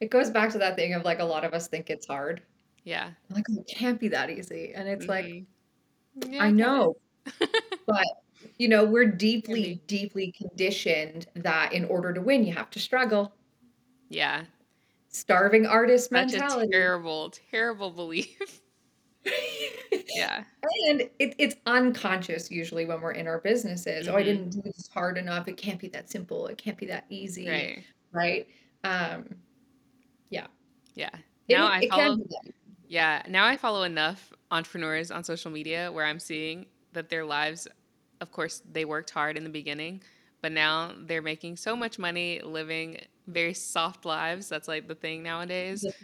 [0.01, 2.41] It goes back to that thing of like a lot of us think it's hard.
[2.83, 3.11] Yeah.
[3.29, 4.73] Like, "Oh, it can't be that easy.
[4.75, 5.45] And it's like, Mhm.
[6.27, 6.97] Yeah, I know,
[7.87, 8.05] but
[8.57, 13.33] you know, we're deeply, deeply conditioned that in order to win, you have to struggle.
[14.09, 14.45] Yeah.
[15.09, 16.71] Starving artist Such a mentality.
[16.71, 18.61] terrible, terrible belief.
[20.15, 20.43] Yeah.
[20.87, 24.07] and it, it's unconscious usually when we're in our businesses.
[24.07, 24.25] Oh, I Mhm.
[24.25, 25.47] didn't do this hard enough.
[25.47, 26.47] It can't be that simple.
[26.47, 27.47] It can't be that easy.
[27.49, 27.83] Right.
[28.11, 28.47] Right.
[28.83, 29.35] Um,
[30.29, 30.47] yeah.
[30.95, 31.09] Yeah.
[31.47, 32.53] It, I it follow can be that.
[32.89, 37.67] Yeah, now I follow enough entrepreneurs on social media where I'm seeing that their lives,
[38.19, 40.01] of course, they worked hard in the beginning,
[40.41, 44.49] but now they're making so much money living very soft lives.
[44.49, 45.85] That's like the thing nowadays.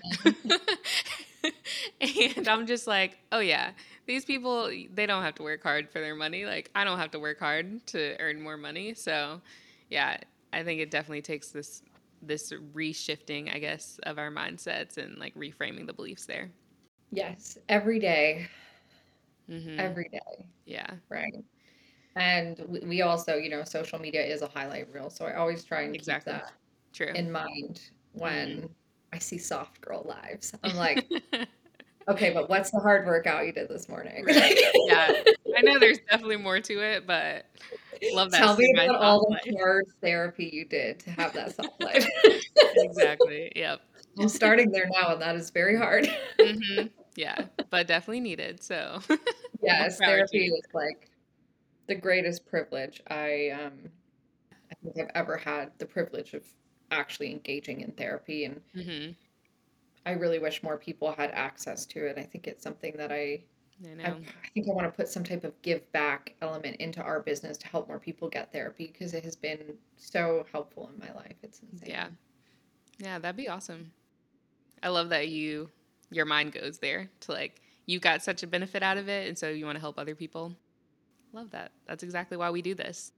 [2.01, 3.71] And I'm just like, oh yeah,
[4.07, 6.45] these people, they don't have to work hard for their money.
[6.45, 8.93] Like, I don't have to work hard to earn more money.
[8.93, 9.41] So,
[9.89, 10.17] yeah,
[10.53, 11.83] I think it definitely takes this
[12.21, 16.49] this reshifting, I guess, of our mindsets and like reframing the beliefs there.
[17.11, 17.57] Yes.
[17.69, 18.47] Every day.
[19.47, 20.45] hmm Every day.
[20.65, 20.89] Yeah.
[21.09, 21.33] Right.
[22.15, 25.09] And we, we also, you know, social media is a highlight reel.
[25.09, 26.53] So I always try and keep that
[26.93, 27.07] True.
[27.13, 27.81] in mind
[28.13, 28.69] when
[29.11, 30.53] I see soft girl lives.
[30.63, 31.09] I'm like,
[32.07, 34.25] okay, but what's the hard workout you did this morning?
[34.25, 34.57] right.
[34.87, 35.13] Yeah.
[35.57, 37.45] I know there's definitely more to it, but
[38.13, 39.55] love that Tell me about all the life.
[39.59, 42.05] hard therapy you did to have that soft life.
[42.77, 43.51] exactly.
[43.55, 43.81] Yep.
[44.19, 46.07] I'm starting there now, and that is very hard.
[46.41, 47.45] hmm Yeah.
[47.69, 48.63] But definitely needed.
[48.63, 48.99] So
[49.61, 51.09] Yes, therapy is like
[51.87, 53.73] the greatest privilege I um
[54.71, 56.43] I think I've ever had the privilege of
[56.91, 59.11] actually engaging in therapy and hmm
[60.07, 62.19] I really wish more people had access to it.
[62.19, 63.41] I think it's something that I
[64.03, 64.09] I I.
[64.09, 67.57] I think I want to put some type of give back element into our business
[67.57, 71.35] to help more people get therapy because it has been so helpful in my life.
[71.41, 72.09] It's Yeah.
[72.99, 73.91] Yeah, that'd be awesome.
[74.85, 75.71] I love that you
[76.11, 79.37] your mind goes there to like you got such a benefit out of it and
[79.37, 80.55] so you want to help other people.
[81.33, 81.73] Love that.
[81.87, 83.13] That's exactly why we do this.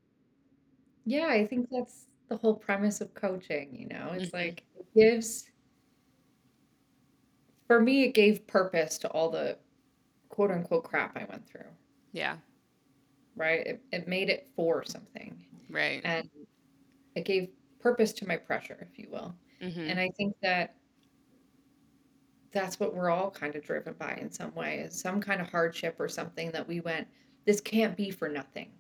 [1.06, 4.12] Yeah, I think that's the whole premise of coaching, you know.
[4.14, 5.50] It's hmm like it gives
[7.68, 9.58] for me it gave purpose to all the
[10.30, 11.72] quote unquote crap I went through,
[12.12, 12.38] Yeah.
[13.36, 13.66] right?
[13.66, 16.02] It, it made it for something Right.
[16.06, 16.30] and
[17.16, 17.50] it gave
[17.80, 19.36] purpose to my pressure, if you will.
[19.62, 20.77] hmm And I think that
[22.52, 25.50] that's what we're all kind of driven by in some way is some kind of
[25.50, 27.08] hardship or something that we went,
[27.46, 28.72] this can't be for nothing.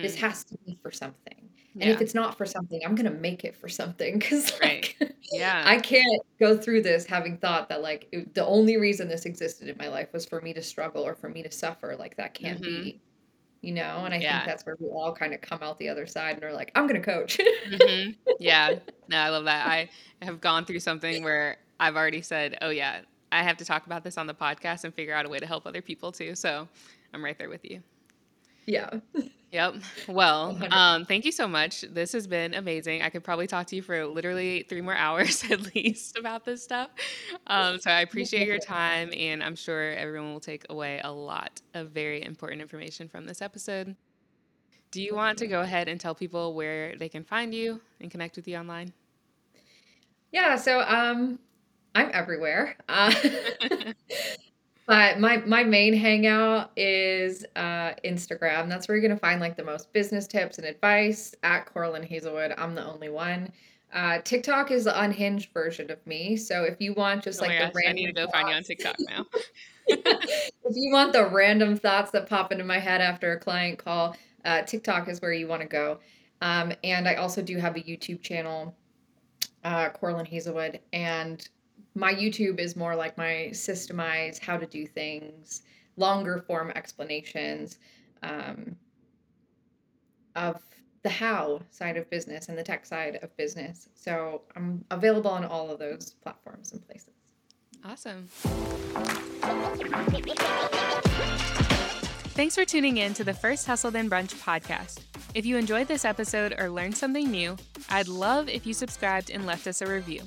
[0.00, 1.50] This hmm has to be for something.
[1.80, 4.94] And if it's not for something, I'm going to make it for something because Right.
[5.32, 5.64] Yeah.
[5.66, 9.68] I can't go through this having thought that like it- the only reason this existed
[9.68, 11.96] in my life was for me to struggle or for me to suffer.
[11.98, 13.02] Like that can't hmm be,
[13.62, 14.04] you know?
[14.04, 16.44] And I think that's where we all kind of come out the other side and
[16.44, 17.38] are like, I'm going to coach.
[17.68, 18.78] hmm Yeah.
[19.06, 19.66] No, I love that.
[19.66, 19.90] I
[20.22, 23.02] have gone through something where I've already said, oh, yeah,
[23.34, 25.46] I have to talk about this on the podcast and figure out a way to
[25.46, 26.34] help other people too.
[26.34, 26.68] So
[27.12, 27.82] I'm right there with you.
[28.66, 28.90] yeah.
[29.52, 29.74] Yep.
[30.08, 31.82] Well, um, thank you so much.
[31.82, 33.02] This has been amazing.
[33.02, 36.64] I could probably talk to you for literally three more hours at least about this
[36.64, 36.90] stuff.
[37.46, 41.62] Um, so I appreciate your time, and I'm sure everyone will take away a lot
[41.72, 43.94] of very important information from this episode.
[44.90, 48.10] Do you want to go ahead and tell people where they can find you and
[48.10, 48.92] connect with you online?
[50.32, 50.56] Yeah.
[50.56, 51.38] So, um,
[51.94, 52.76] I'm everywhere.
[52.88, 53.12] Uh,
[54.86, 58.68] but my my main hangout is uh, Instagram.
[58.68, 62.54] That's where you're gonna find like the most business tips and advice at Cora-Lynn Hazelwood.
[62.58, 63.50] I'm the only one.
[63.94, 66.36] Uh, TikTok is the unhinged version of me.
[66.36, 68.48] So if you want just Oh like the gosh, I need to random go find
[68.48, 69.24] you on TikTok now.
[69.86, 74.16] if you want the random thoughts that pop into my head after a client call,
[74.44, 76.00] uh, TikTok is where you want to go.
[76.42, 78.74] Um, and I also do have a YouTube channel,
[79.62, 81.48] uh, Cora-Lynn Hazelwood, and
[81.94, 85.62] my YouTube is more like my systemize how to do things,
[85.96, 87.78] longer form explanations
[88.22, 88.76] um,
[90.34, 90.60] of
[91.02, 93.88] the how side of business and the tech side of business.
[93.94, 97.10] So I'm available on all of those platforms and places.
[97.84, 98.26] Awesome.
[102.32, 105.00] Thanks for tuning in to the First Hustle Then Brunch podcast.
[105.34, 107.56] If you enjoyed this episode or learned something new,
[107.90, 110.22] I'd love if you subscribed and left us a review.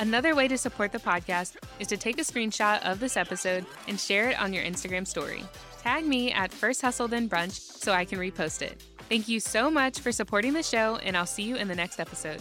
[0.00, 4.00] Another way to support the podcast is to take a screenshot of this episode and
[4.00, 5.44] share it on your Instagram story.
[5.82, 8.82] Tag me at First Hustle Then Brunch so I can repost it.
[9.10, 12.00] Thank you so much for supporting the show, and I'll see you in the next
[12.00, 12.40] episode.